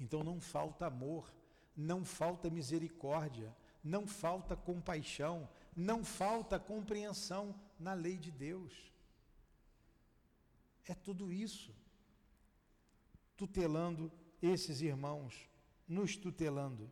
[0.00, 1.32] Então não falta amor,
[1.76, 8.72] não falta misericórdia, não falta compaixão, não falta compreensão na lei de Deus.
[10.86, 11.74] É tudo isso.
[13.36, 14.12] Tutelando
[14.42, 15.48] esses irmãos,
[15.88, 16.90] nos tutelando.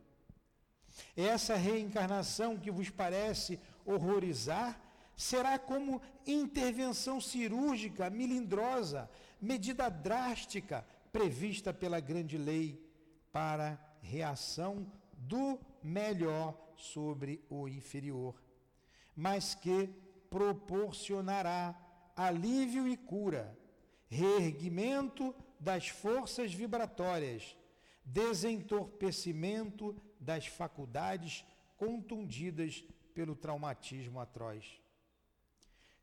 [1.15, 4.79] Essa reencarnação que vos parece horrorizar
[5.15, 9.09] será como intervenção cirúrgica, melindrosa,
[9.39, 12.83] medida drástica prevista pela grande lei
[13.31, 18.43] para reação do melhor sobre o inferior
[19.15, 19.89] mas que
[20.33, 21.79] proporcionará
[22.15, 23.55] alívio e cura,
[24.09, 27.55] reerguimento das forças vibratórias,
[28.03, 31.45] desentorpecimento das faculdades
[31.77, 34.81] contundidas pelo traumatismo atroz.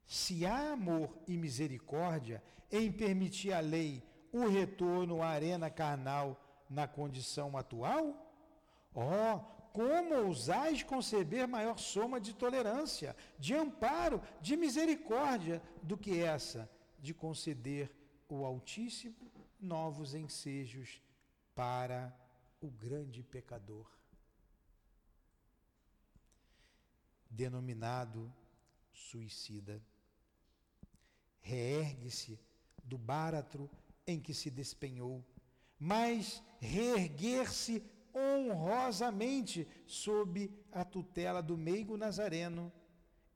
[0.06, 4.00] Se há amor e misericórdia em permitir à lei
[4.32, 8.14] o retorno à arena carnal na condição atual,
[8.94, 16.20] ó, oh, como ousais conceber maior soma de tolerância, de amparo, de misericórdia do que
[16.20, 16.68] essa
[16.98, 17.90] de conceder
[18.28, 21.02] o Altíssimo novos ensejos
[21.54, 22.14] para
[22.60, 23.86] o grande pecador.
[27.28, 28.32] Denominado
[28.92, 29.82] suicida.
[31.40, 32.38] Reergue-se
[32.82, 33.70] do báratro
[34.06, 35.24] em que se despenhou,
[35.78, 37.82] mas reerguer-se
[38.14, 42.72] honrosamente sob a tutela do meigo nazareno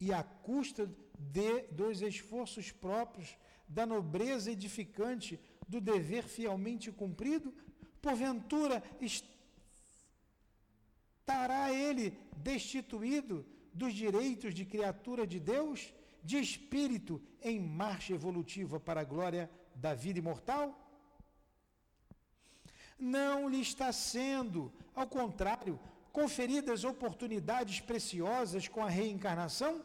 [0.00, 7.54] e à custa de, dos esforços próprios, da nobreza edificante, do dever fielmente cumprido,
[8.02, 8.82] porventura
[11.22, 19.00] estará ele destituído dos direitos de criatura de Deus, de espírito em marcha evolutiva para
[19.00, 20.83] a glória da vida imortal?
[22.98, 25.78] Não lhe está sendo, ao contrário,
[26.12, 29.84] conferidas oportunidades preciosas com a reencarnação?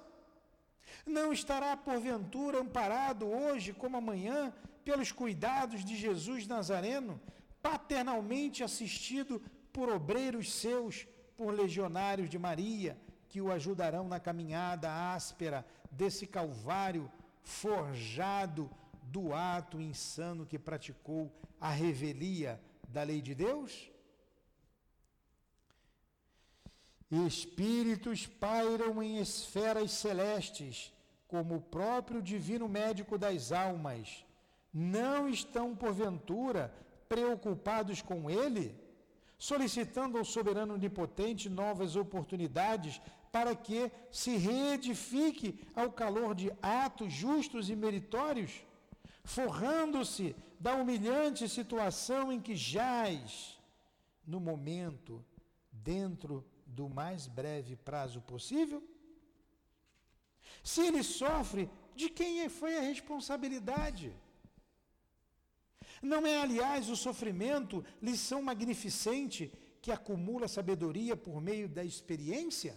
[1.05, 4.53] Não estará, porventura, amparado hoje como amanhã
[4.83, 7.19] pelos cuidados de Jesus Nazareno,
[7.61, 9.41] paternalmente assistido
[9.73, 17.11] por obreiros seus, por legionários de Maria, que o ajudarão na caminhada áspera desse Calvário
[17.43, 18.69] forjado
[19.03, 22.59] do ato insano que praticou a revelia
[22.89, 23.89] da lei de Deus?
[27.09, 30.93] Espíritos pairam em esferas celestes,
[31.27, 34.25] como o próprio divino médico das almas.
[34.71, 36.73] Não estão, porventura,
[37.07, 38.75] preocupados com ele,
[39.37, 47.69] solicitando ao soberano onipotente novas oportunidades para que se reedifique ao calor de atos justos
[47.69, 48.63] e meritórios,
[49.23, 53.57] forrando-se da humilhante situação em que jaz,
[54.27, 55.25] no momento,
[55.71, 58.83] dentro do mais breve prazo possível?
[60.63, 64.13] Se ele sofre, de quem foi a responsabilidade?
[66.01, 69.51] Não é, aliás, o sofrimento lição magnificente
[69.81, 72.75] que acumula sabedoria por meio da experiência?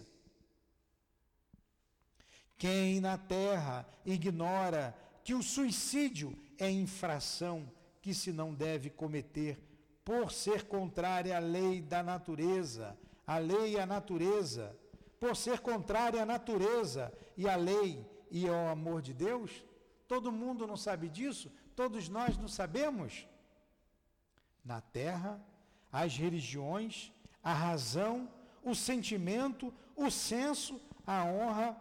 [2.57, 9.59] Quem na terra ignora que o suicídio é infração que se não deve cometer
[10.03, 14.77] por ser contrária à lei da natureza, a lei e a natureza,
[15.19, 19.63] por ser contrária à natureza e à lei e ao amor de Deus?
[20.07, 21.51] Todo mundo não sabe disso?
[21.75, 23.25] Todos nós não sabemos?
[24.63, 25.41] Na terra,
[25.91, 28.29] as religiões, a razão,
[28.63, 31.77] o sentimento, o senso, a honra,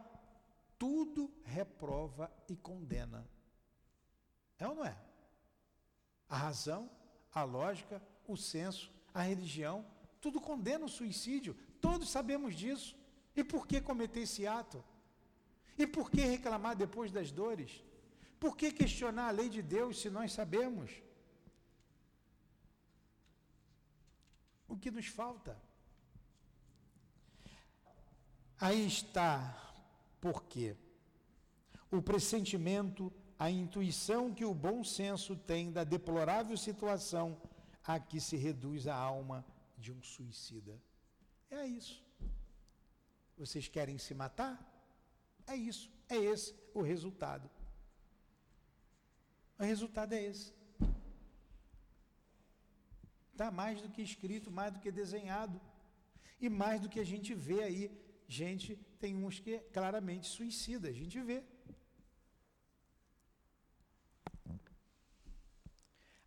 [0.79, 3.27] tudo reprova e condena.
[4.63, 4.97] É ou não é?
[6.29, 6.89] A razão,
[7.35, 9.85] a lógica, o senso, a religião,
[10.21, 11.57] tudo condena o suicídio.
[11.81, 12.97] Todos sabemos disso.
[13.35, 14.83] E por que cometer esse ato?
[15.77, 17.83] E por que reclamar depois das dores?
[18.39, 20.93] Por que questionar a lei de Deus se nós sabemos?
[24.69, 25.61] O que nos falta?
[28.61, 29.33] Aí está
[30.21, 30.77] por quê?
[31.91, 33.13] O pressentimento,
[33.43, 37.37] a intuição que o bom senso tem da deplorável situação
[37.83, 39.45] a que se reduz a alma
[39.77, 40.81] de um suicida.
[41.51, 42.01] É isso.
[43.37, 44.55] Vocês querem se matar?
[45.45, 45.91] É isso.
[46.09, 47.51] É esse o resultado.
[49.59, 50.53] O resultado é esse.
[53.33, 55.61] Está mais do que escrito, mais do que desenhado.
[56.41, 57.91] E mais do que a gente vê aí.
[58.29, 61.43] Gente, tem uns que é claramente suicida, a gente vê.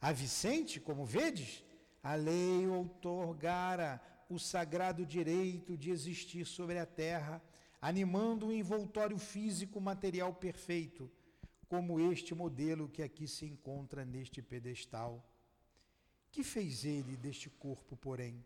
[0.06, 1.64] A Vicente, como vedes,
[2.04, 4.00] a lei outorgara
[4.30, 7.42] o sagrado direito de existir sobre a terra,
[7.82, 11.12] animando um envoltório físico material perfeito,
[11.68, 15.28] como este modelo que aqui se encontra neste pedestal.
[16.32, 18.46] Que fez ele deste corpo, porém?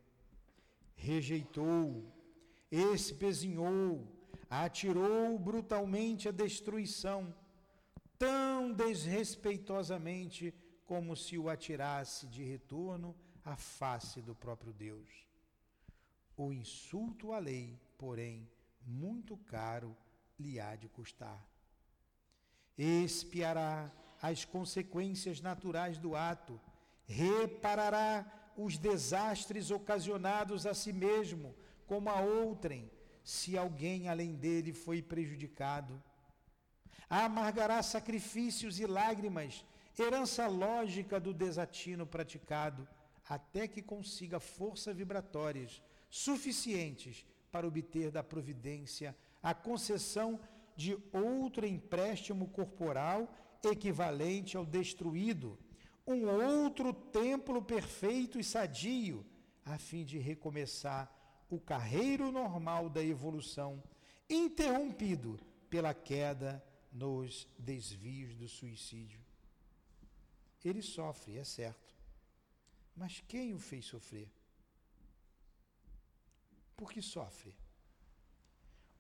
[0.96, 2.06] Rejeitou,
[2.72, 4.08] espezinhou,
[4.50, 7.36] atirou brutalmente a destruição,
[8.18, 10.54] tão desrespeitosamente
[10.90, 13.16] como se o atirasse de retorno
[13.46, 15.08] a face do próprio Deus.
[16.36, 18.50] O insulto à lei, porém,
[18.84, 19.96] muito caro
[20.40, 21.48] lhe há de custar.
[22.76, 26.60] Expiará as consequências naturais do ato,
[27.06, 28.26] reparará
[28.58, 32.90] os desastres ocasionados a si mesmo, como a outrem,
[33.24, 36.02] se alguém além dele foi prejudicado.
[37.08, 39.64] Amargará sacrifícios e lágrimas,
[40.04, 42.88] herança lógica do desatino praticado
[43.28, 50.40] até que consiga forças vibratórias suficientes para obter da providência a concessão
[50.76, 53.34] de outro empréstimo corporal
[53.64, 55.58] equivalente ao destruído,
[56.08, 59.26] um outro templo perfeito e sadio,
[59.66, 61.14] a fim de recomeçar
[61.50, 63.84] o carreiro normal da evolução,
[64.30, 65.40] interrompido
[65.70, 69.29] pela queda nos desvios do suicídio.
[70.64, 71.96] Ele sofre, é certo.
[72.96, 74.30] Mas quem o fez sofrer?
[76.76, 77.56] Por que sofre?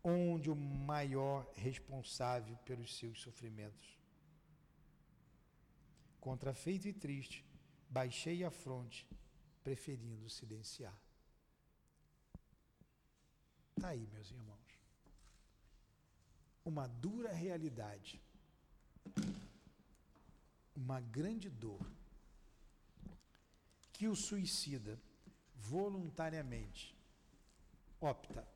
[0.03, 3.97] Onde o maior responsável pelos seus sofrimentos?
[6.19, 7.45] Contrafeito e triste,
[7.89, 9.07] baixei a fronte,
[9.63, 10.97] preferindo silenciar.
[13.75, 14.79] Está aí, meus irmãos.
[16.65, 18.21] Uma dura realidade,
[20.79, 21.85] uma grande dor,
[23.91, 24.97] que o suicida
[25.53, 26.95] voluntariamente
[27.99, 28.47] opta,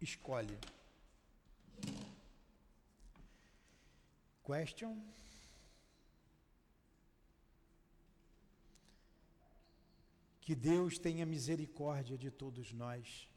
[0.00, 0.56] escolhe.
[4.44, 4.96] Question?
[10.40, 13.28] Que Deus tenha misericórdia de todos nós.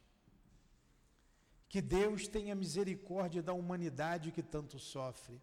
[1.68, 5.42] Que Deus tenha misericórdia da humanidade que tanto sofre.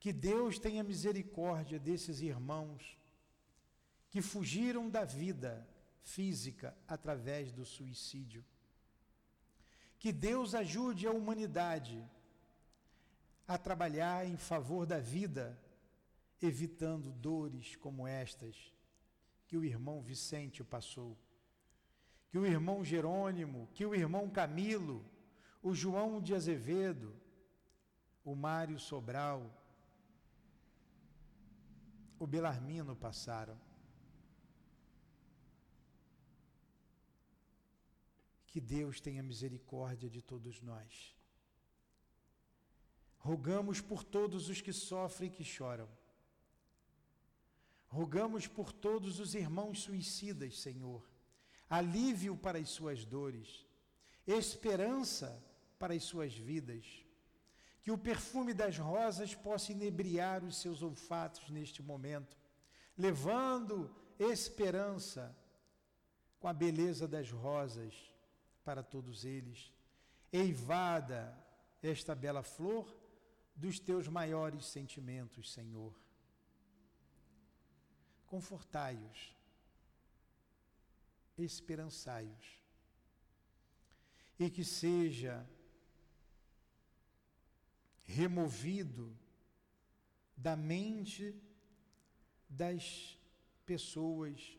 [0.00, 2.98] Que Deus tenha misericórdia desses irmãos
[4.08, 5.68] que fugiram da vida
[6.02, 8.44] física através do suicídio.
[9.98, 12.02] Que Deus ajude a humanidade
[13.46, 15.60] a trabalhar em favor da vida,
[16.40, 18.72] evitando dores como estas
[19.46, 21.18] que o irmão Vicente passou,
[22.30, 25.04] que o irmão Jerônimo, que o irmão Camilo,
[25.62, 27.12] o João de Azevedo,
[28.24, 29.59] o Mário Sobral,
[32.20, 33.58] o Belarmino passaram.
[38.46, 41.16] Que Deus tenha misericórdia de todos nós.
[43.16, 45.88] Rogamos por todos os que sofrem e que choram.
[47.88, 51.02] Rogamos por todos os irmãos suicidas, Senhor,
[51.68, 53.66] alívio para as suas dores,
[54.26, 55.42] esperança
[55.78, 56.84] para as suas vidas.
[57.90, 62.36] Que o perfume das rosas possa inebriar os seus olfatos neste momento,
[62.96, 65.36] levando esperança
[66.38, 67.92] com a beleza das rosas
[68.64, 69.72] para todos eles.
[70.32, 71.36] Eivada
[71.82, 72.96] esta bela flor
[73.56, 75.92] dos teus maiores sentimentos, Senhor
[78.28, 79.34] confortai-os,
[81.36, 82.46] esperançai-os,
[84.38, 85.44] e que seja
[88.10, 89.16] removido
[90.36, 91.40] da mente
[92.48, 93.16] das
[93.64, 94.58] pessoas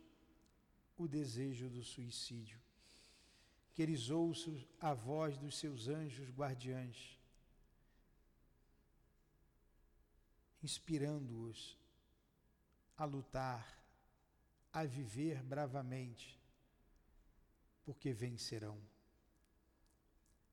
[0.98, 2.60] o desejo do suicídio.
[3.74, 7.20] Que eles ouçam a voz dos seus anjos guardiães,
[10.64, 11.78] inspirando-os
[12.98, 13.66] a lutar,
[14.72, 16.40] a viver bravamente,
[17.84, 18.80] porque vencerão.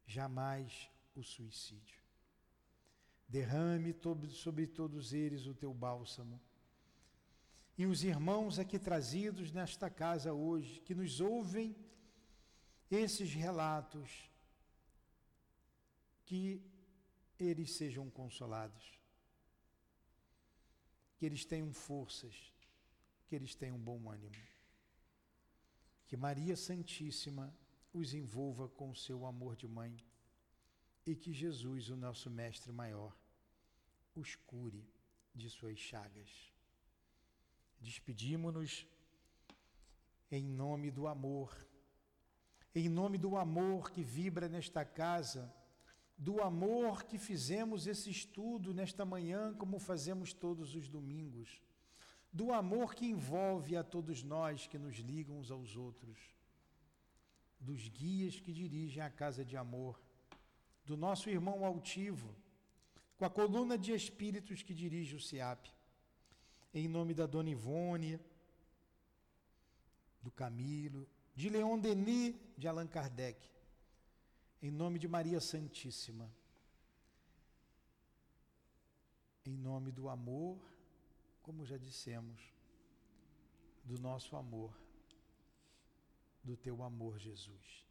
[0.07, 1.98] Jamais o suicídio.
[3.29, 3.95] Derrame
[4.31, 6.41] sobre todos eles o teu bálsamo.
[7.76, 11.76] E os irmãos aqui trazidos nesta casa hoje, que nos ouvem
[12.91, 14.31] esses relatos,
[16.24, 16.62] que
[17.39, 18.99] eles sejam consolados
[21.18, 22.55] que eles tenham forças,
[23.26, 24.37] que eles tenham bom ânimo.
[26.07, 27.53] Que Maria Santíssima
[27.93, 29.97] os envolva com o seu amor de mãe
[31.11, 33.17] e que Jesus, o nosso Mestre maior,
[34.15, 34.85] os cure
[35.35, 36.31] de suas chagas.
[37.81, 38.87] Despedimos-nos
[40.31, 41.51] em nome do amor,
[42.75, 45.53] em nome do amor que vibra nesta casa
[46.19, 51.63] do amor que fizemos esse estudo nesta manhã, como fazemos todos os domingos,
[52.33, 56.19] do amor que envolve a todos nós que nos ligam uns aos outros,
[57.61, 60.01] dos guias que dirigem a casa de amor,
[60.89, 62.34] do nosso irmão altivo,
[63.18, 65.70] com a coluna de espíritos que dirige o SIAP,
[66.72, 68.18] em nome da Dona Ivone,
[70.22, 73.39] do Camilo, de Leon Denis, de Allan Kardec,
[74.62, 76.32] em nome de Maria Santíssima.
[79.45, 80.59] Em nome do amor,
[81.43, 82.41] como já dissemos,
[83.84, 84.72] do nosso amor,
[86.43, 87.86] do teu amor, Jesus,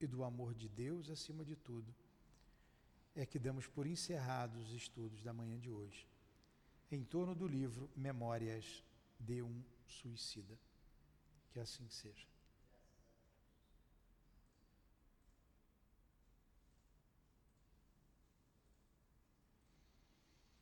[0.00, 1.94] e do amor de Deus acima de tudo,
[3.14, 6.06] é que damos por encerrados os estudos da manhã de hoje,
[6.90, 8.84] em torno do livro Memórias
[9.18, 10.58] de um Suicida.
[11.50, 12.26] Que assim seja.